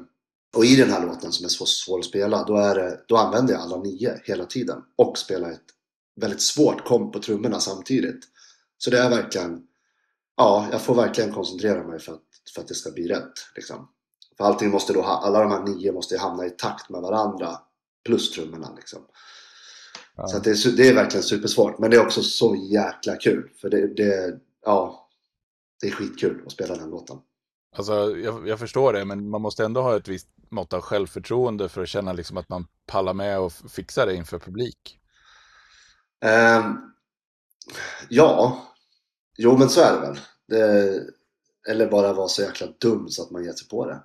[0.56, 3.16] och i den här låten som är så svår att spela, då, är det, då
[3.16, 4.82] använder jag alla nio hela tiden.
[4.96, 5.60] Och spelar ett
[6.20, 8.24] väldigt svårt komp på trummorna samtidigt.
[8.78, 9.62] Så det är verkligen,
[10.36, 12.22] ja, jag får verkligen koncentrera mig för att,
[12.54, 13.32] för att det ska bli rätt.
[13.56, 13.88] Liksom.
[14.36, 17.58] För allting måste då, alla de här nio måste hamna i takt med varandra.
[18.04, 19.06] Plus trummorna liksom.
[20.16, 20.26] Ja.
[20.26, 21.78] Så det, är, det är verkligen supersvårt.
[21.78, 23.50] Men det är också så jäkla kul.
[23.60, 25.08] För det, det, ja,
[25.80, 27.18] det är skitkul att spela den låten.
[27.76, 31.68] Alltså, jag, jag förstår det, men man måste ändå ha ett visst mått av självförtroende
[31.68, 34.98] för att känna liksom att man pallar med och fixar det inför publik.
[36.24, 36.76] Ehm,
[38.08, 38.66] ja,
[39.36, 40.18] jo men så är det väl.
[40.48, 41.02] Det,
[41.68, 44.02] eller bara vara så jäkla dum så att man ger sig på det.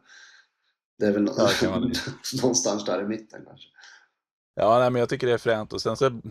[1.00, 1.80] Det är väl vara
[2.42, 3.68] någonstans där i mitten kanske.
[4.56, 5.74] Ja, nej, men jag tycker det är fränt.
[5.74, 6.22] Och sen så,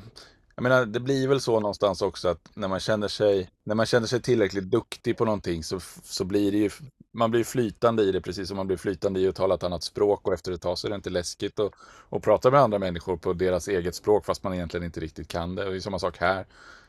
[0.54, 3.86] jag menar, det blir väl så någonstans också att när man känner sig, när man
[3.86, 6.70] känner sig tillräckligt duktig på någonting så, så blir det ju,
[7.12, 9.82] man blir flytande i det precis som man blir flytande i att tala ett annat
[9.82, 11.72] språk och efter ett tag så är det inte läskigt att,
[12.10, 15.54] att prata med andra människor på deras eget språk fast man egentligen inte riktigt kan
[15.54, 15.64] det.
[15.64, 16.46] Och det är samma sak här.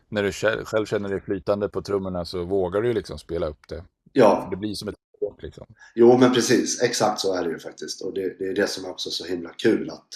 [0.09, 0.31] När du
[0.65, 3.83] själv känner dig flytande på trummorna så vågar du ju liksom spela upp det.
[4.13, 5.65] Ja, Det blir som ett språk liksom.
[5.95, 6.81] Jo, men precis.
[6.81, 8.01] Exakt så är det ju faktiskt.
[8.01, 10.07] Och det, det är det som är också så himla kul att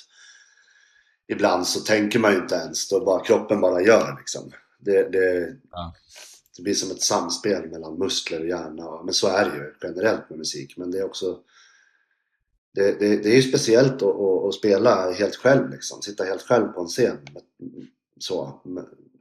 [1.28, 4.52] ibland så tänker man ju inte ens, då bara kroppen bara gör liksom.
[4.80, 5.94] Det, det, Ja.
[6.58, 9.04] det blir som ett samspel mellan muskler och hjärna.
[9.04, 10.78] Men så är det ju generellt med musik.
[10.78, 11.40] Men det är också
[12.74, 16.02] det, det, det är ju speciellt att, att, att spela helt själv liksom.
[16.02, 17.18] Sitta helt själv på en scen.
[18.20, 18.62] Så.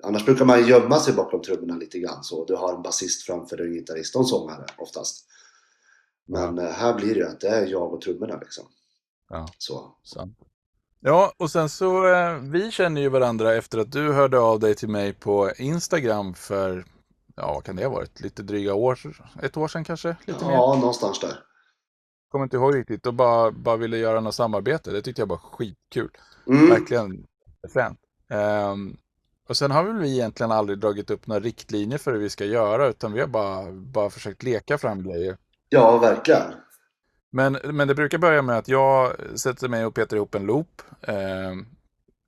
[0.03, 2.45] Annars brukar man gömma sig bakom trummorna lite grann så.
[2.45, 5.27] Du har en basist framför dig, en gitarrist och en sångare oftast.
[6.29, 8.65] Men eh, här blir det ju att det är jag och trummorna liksom.
[9.29, 9.49] Ja.
[9.59, 9.97] Så.
[10.03, 10.39] Sant.
[11.01, 14.75] Ja, och sen så, eh, vi känner ju varandra efter att du hörde av dig
[14.75, 16.85] till mig på Instagram för,
[17.37, 18.99] ja vad kan det ha varit, lite dryga år,
[19.43, 20.17] ett år sedan kanske?
[20.27, 20.53] Lite mer?
[20.53, 21.39] Ja, någonstans där.
[22.29, 24.91] Kommer inte ihåg riktigt, och bara, bara ville göra något samarbete.
[24.91, 26.11] Det tyckte jag var skitkul.
[26.47, 26.69] Mm.
[26.69, 27.27] Verkligen
[27.73, 27.99] fränt.
[28.31, 28.97] Ehm,
[29.49, 32.45] och sen har väl vi egentligen aldrig dragit upp några riktlinjer för hur vi ska
[32.45, 35.37] göra, utan vi har bara, bara försökt leka fram grejer.
[35.69, 36.43] Ja, verkligen.
[37.31, 40.83] Men, men det brukar börja med att jag sätter mig och petar ihop en loop.
[41.03, 41.53] Eh,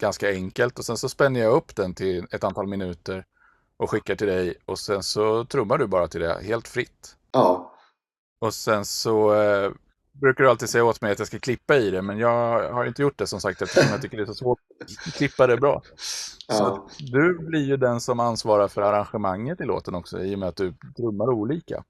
[0.01, 0.79] ganska enkelt.
[0.79, 3.25] Och sen så spänner jag upp den till ett antal minuter
[3.77, 4.55] och skickar till dig.
[4.65, 7.17] Och sen så trummar du bara till det helt fritt.
[7.33, 7.75] Ja,
[8.41, 9.71] Och sen så eh,
[10.21, 12.03] brukar du alltid säga åt mig att jag ska klippa i det.
[12.03, 14.59] Men jag har inte gjort det som sagt eftersom jag tycker det är så svårt
[15.07, 15.83] att klippa det bra.
[16.49, 20.49] Så du blir ju den som ansvarar för arrangemanget i låten också i och med
[20.49, 21.85] att du trummar olika.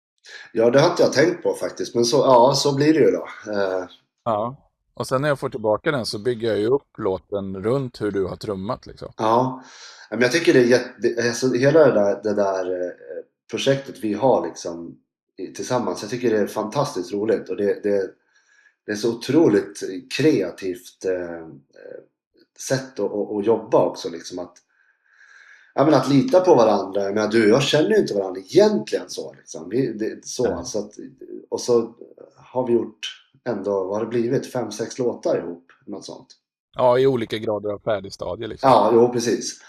[0.52, 1.94] ja, det har inte jag tänkt på faktiskt.
[1.94, 3.28] Men så, ja, så blir det ju då.
[3.52, 3.84] Eh,
[4.24, 4.56] Ja.
[4.94, 8.10] Och sen när jag får tillbaka den så bygger jag ju upp låten runt hur
[8.10, 9.12] du har trummat liksom.
[9.16, 9.62] Ja,
[10.10, 12.90] men jag tycker det är jätte, alltså hela det där, det där eh,
[13.51, 14.96] projektet vi har liksom
[15.36, 18.11] tillsammans, jag tycker det är fantastiskt roligt och det, det,
[18.86, 19.82] det är så otroligt
[20.16, 21.48] kreativt eh, eh,
[22.59, 24.59] sätt att, att, att jobba också liksom att
[25.77, 28.40] Ja men att lita på varandra, jag menar, du och jag känner ju inte varandra
[28.40, 29.69] egentligen så liksom.
[29.69, 30.65] Vi, det, så, Nej.
[30.65, 30.93] så att,
[31.48, 31.94] och så
[32.36, 32.98] har vi gjort
[33.44, 34.52] ändå, vad har det blivit?
[34.52, 35.73] Fem, sex låtar ihop?
[35.86, 36.27] Något sånt.
[36.77, 38.70] Ja, i olika grader av färdigstadie liksom.
[38.70, 39.61] Ja, jo precis.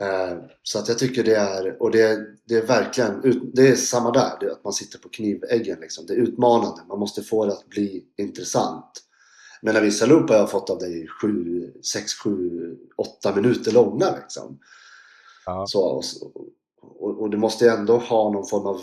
[0.00, 4.10] Eh, så att jag tycker det är, och det, det är verkligen, det är samma
[4.10, 6.06] där, det, är att man sitter på kniväggen liksom.
[6.06, 9.00] Det är utmanande, man måste få det att bli intressant.
[9.62, 14.58] Men vissa loopar jag har fått av dig 7, 6, 7, 8 minuter långa liksom.
[15.46, 15.64] Ja.
[15.66, 16.04] Så, och,
[16.80, 18.80] och, och det måste ju ändå ha någon form av,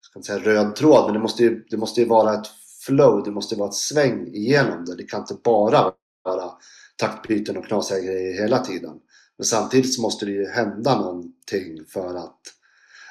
[0.00, 2.46] ska inte säga röd tråd, men det måste ju, det måste ju vara ett
[2.86, 4.96] flow, det måste vara ett sväng igenom det.
[4.96, 6.50] Det kan inte bara vara
[6.96, 9.00] taktbyten och knasiga grejer hela tiden.
[9.38, 12.40] Men samtidigt så måste det ju hända någonting för att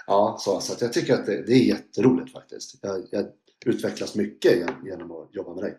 [0.08, 2.76] Ja, så, så att jag tycker att det, det är jätteroligt faktiskt.
[2.82, 3.26] Jag, jag
[3.66, 5.78] utvecklas mycket genom att jobba med dig.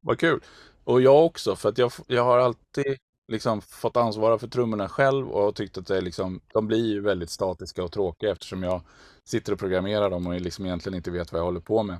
[0.00, 0.40] Vad kul.
[0.84, 2.96] Och jag också, för att jag, jag har alltid
[3.32, 7.00] liksom fått ansvara för trummorna själv och tyckt att det är liksom, de blir ju
[7.00, 8.82] väldigt statiska och tråkiga eftersom jag
[9.24, 11.96] sitter och programmerar dem och liksom egentligen inte vet vad jag håller på med.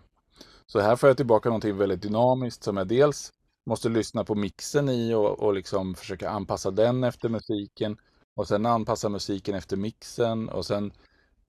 [0.67, 3.33] Så här får jag tillbaka någonting väldigt dynamiskt som är dels
[3.69, 7.97] måste lyssna på mixen i och, och liksom försöka anpassa den efter musiken
[8.37, 10.93] och sen anpassa musiken efter mixen och sen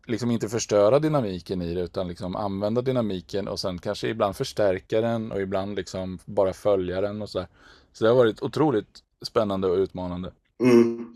[0.08, 5.02] liksom inte förstöra dynamiken i det utan liksom använda dynamiken och sen kanske ibland förstärka
[5.02, 7.48] den och ibland liksom bara följa den och så där.
[7.94, 10.32] Så det har varit otroligt spännande och utmanande.
[10.64, 11.16] Mm.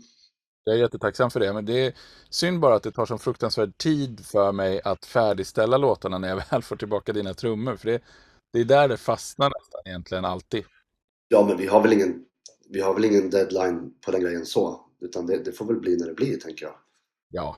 [0.64, 1.92] Jag är jättetacksam för det, men det är
[2.30, 6.42] synd bara att det tar så fruktansvärd tid för mig att färdigställa låtarna när jag
[6.50, 7.76] väl får tillbaka dina trummor.
[7.76, 8.02] För det,
[8.52, 10.64] det är där det fastnar nästan egentligen alltid.
[11.34, 12.24] Ja, men vi har väl ingen,
[12.68, 14.80] vi har väl ingen deadline på den grejen så.
[15.00, 16.74] Utan det, det får väl bli när det blir, tänker jag.
[17.30, 17.56] Ja,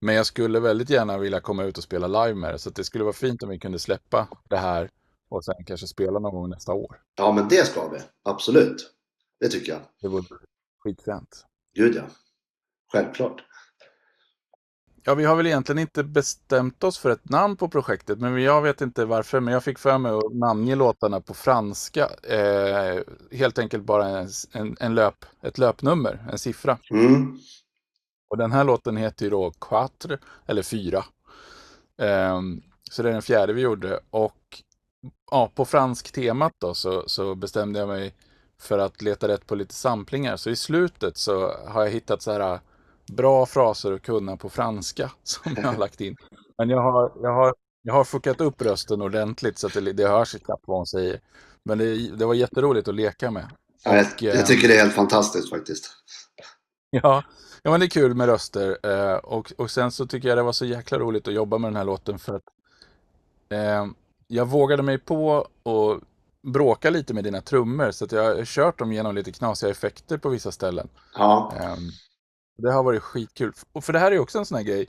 [0.00, 2.84] men jag skulle väldigt gärna vilja komma ut och spela live med det, så det
[2.84, 4.90] skulle vara fint om vi kunde släppa det här
[5.28, 7.00] och sen kanske spela någon gång nästa år.
[7.16, 7.98] Ja, men det ska vi.
[8.22, 8.94] Absolut.
[9.40, 9.80] Det tycker jag.
[10.00, 10.24] Det vore
[10.78, 11.44] skitfränt.
[11.74, 12.04] Gud ja.
[12.92, 13.44] Självklart.
[15.06, 18.62] Ja, vi har väl egentligen inte bestämt oss för ett namn på projektet, men jag
[18.62, 19.40] vet inte varför.
[19.40, 22.10] Men jag fick för mig att namnge låtarna på franska.
[22.22, 23.00] Eh,
[23.32, 26.78] helt enkelt bara en, en, en löp, ett löpnummer, en siffra.
[26.90, 27.38] Mm.
[28.30, 31.04] Och den här låten heter ju då Quatre, eller fyra.
[31.98, 34.00] Ehm, så det är den fjärde vi gjorde.
[34.10, 34.62] Och
[35.30, 38.14] ja, på fransk temat då så, så bestämde jag mig
[38.58, 40.36] för att leta rätt på lite samplingar.
[40.36, 42.60] Så i slutet så har jag hittat så här
[43.12, 46.16] bra fraser att kunna på franska som jag har lagt in.
[46.58, 50.08] Men jag har, jag har, jag har fuckat upp rösten ordentligt så att det, det
[50.08, 51.20] hörs knappt vad hon säger.
[51.62, 53.50] Men det, det var jätteroligt att leka med.
[53.84, 55.90] Ja, jag, Och, eh, jag tycker det är helt fantastiskt faktiskt.
[56.90, 57.24] Ja,
[57.62, 58.78] ja men det är kul med röster.
[58.82, 61.70] Eh, och, och sen så tycker jag det var så jäkla roligt att jobba med
[61.70, 62.42] den här låten för att
[63.52, 63.86] eh,
[64.26, 66.02] jag vågade mig på att
[66.52, 70.18] bråka lite med dina trummor så att jag har kört dem genom lite knasiga effekter
[70.18, 70.88] på vissa ställen.
[71.14, 71.76] Ja, Eh,
[72.56, 73.52] det har varit skitkul.
[73.72, 74.86] Och för det här är också en sån här grej.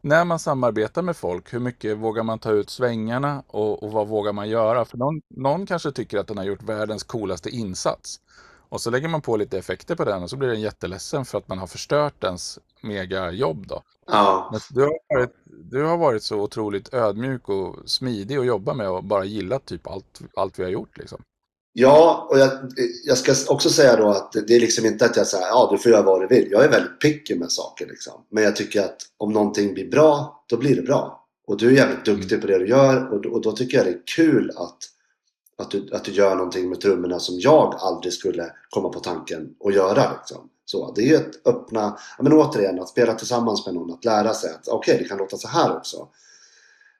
[0.00, 4.08] När man samarbetar med folk, hur mycket vågar man ta ut svängarna och, och vad
[4.08, 4.84] vågar man göra?
[4.84, 8.20] För någon, någon kanske tycker att den har gjort världens coolaste insats.
[8.70, 11.38] Och så lägger man på lite effekter på den och så blir den jätteledsen för
[11.38, 13.82] att man har förstört ens megajobb då.
[14.06, 14.48] ja.
[14.52, 18.90] Men du har, varit, du har varit så otroligt ödmjuk och smidig att jobba med
[18.90, 21.22] och bara gillat typ allt, allt vi har gjort liksom.
[21.80, 22.50] Ja, och jag,
[23.04, 25.78] jag ska också säga då att det är liksom inte att jag säger ja du
[25.78, 26.48] får göra vad du vill.
[26.50, 28.12] Jag är väldigt picky med saker liksom.
[28.30, 31.26] Men jag tycker att om någonting blir bra, då blir det bra.
[31.46, 33.86] Och du är jävligt duktig på det du gör och, då- och då tycker jag
[33.86, 34.76] det är kul att,
[35.58, 39.48] att, du, att du gör någonting med trummorna som jag aldrig skulle komma på tanken
[39.64, 40.12] att göra.
[40.18, 40.48] Liksom.
[40.64, 44.34] Så, det är ju ett öppna, men återigen att spela tillsammans med någon, att lära
[44.34, 46.08] sig att okej det kan låta så här också.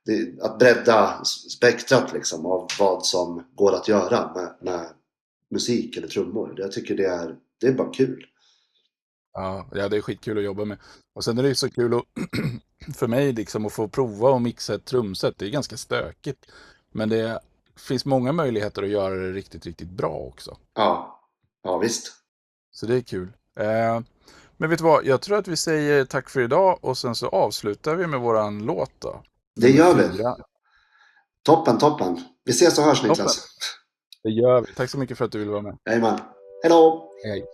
[0.09, 4.87] Det, att bredda spektrat liksom av vad som går att göra med, med
[5.51, 6.55] musik eller trummor.
[6.57, 8.27] Jag tycker det är, det är bara kul.
[9.33, 10.79] Ja, ja, det är skitkul att jobba med.
[11.15, 12.05] Och sen är det ju så kul att,
[12.97, 15.39] för mig liksom att få prova och mixa ett trumset.
[15.39, 16.47] Det är ganska stökigt.
[16.93, 17.41] Men det
[17.77, 20.57] finns många möjligheter att göra det riktigt, riktigt bra också.
[20.75, 21.21] Ja,
[21.63, 22.13] ja visst.
[22.71, 23.33] Så det är kul.
[23.61, 24.01] Eh,
[24.57, 27.29] men vet du vad, jag tror att vi säger tack för idag och sen så
[27.29, 29.23] avslutar vi med våran låt då.
[29.61, 30.25] Det gör vi.
[31.43, 32.21] Toppen, toppen.
[32.45, 33.19] Vi ses och hörs Niklas.
[33.19, 33.33] Toppen.
[34.23, 34.75] Det gör vi.
[34.75, 35.79] Tack så mycket för att du ville vara med.
[35.87, 36.19] Jajamän.
[36.63, 37.11] Hej då!
[37.25, 37.45] Hej.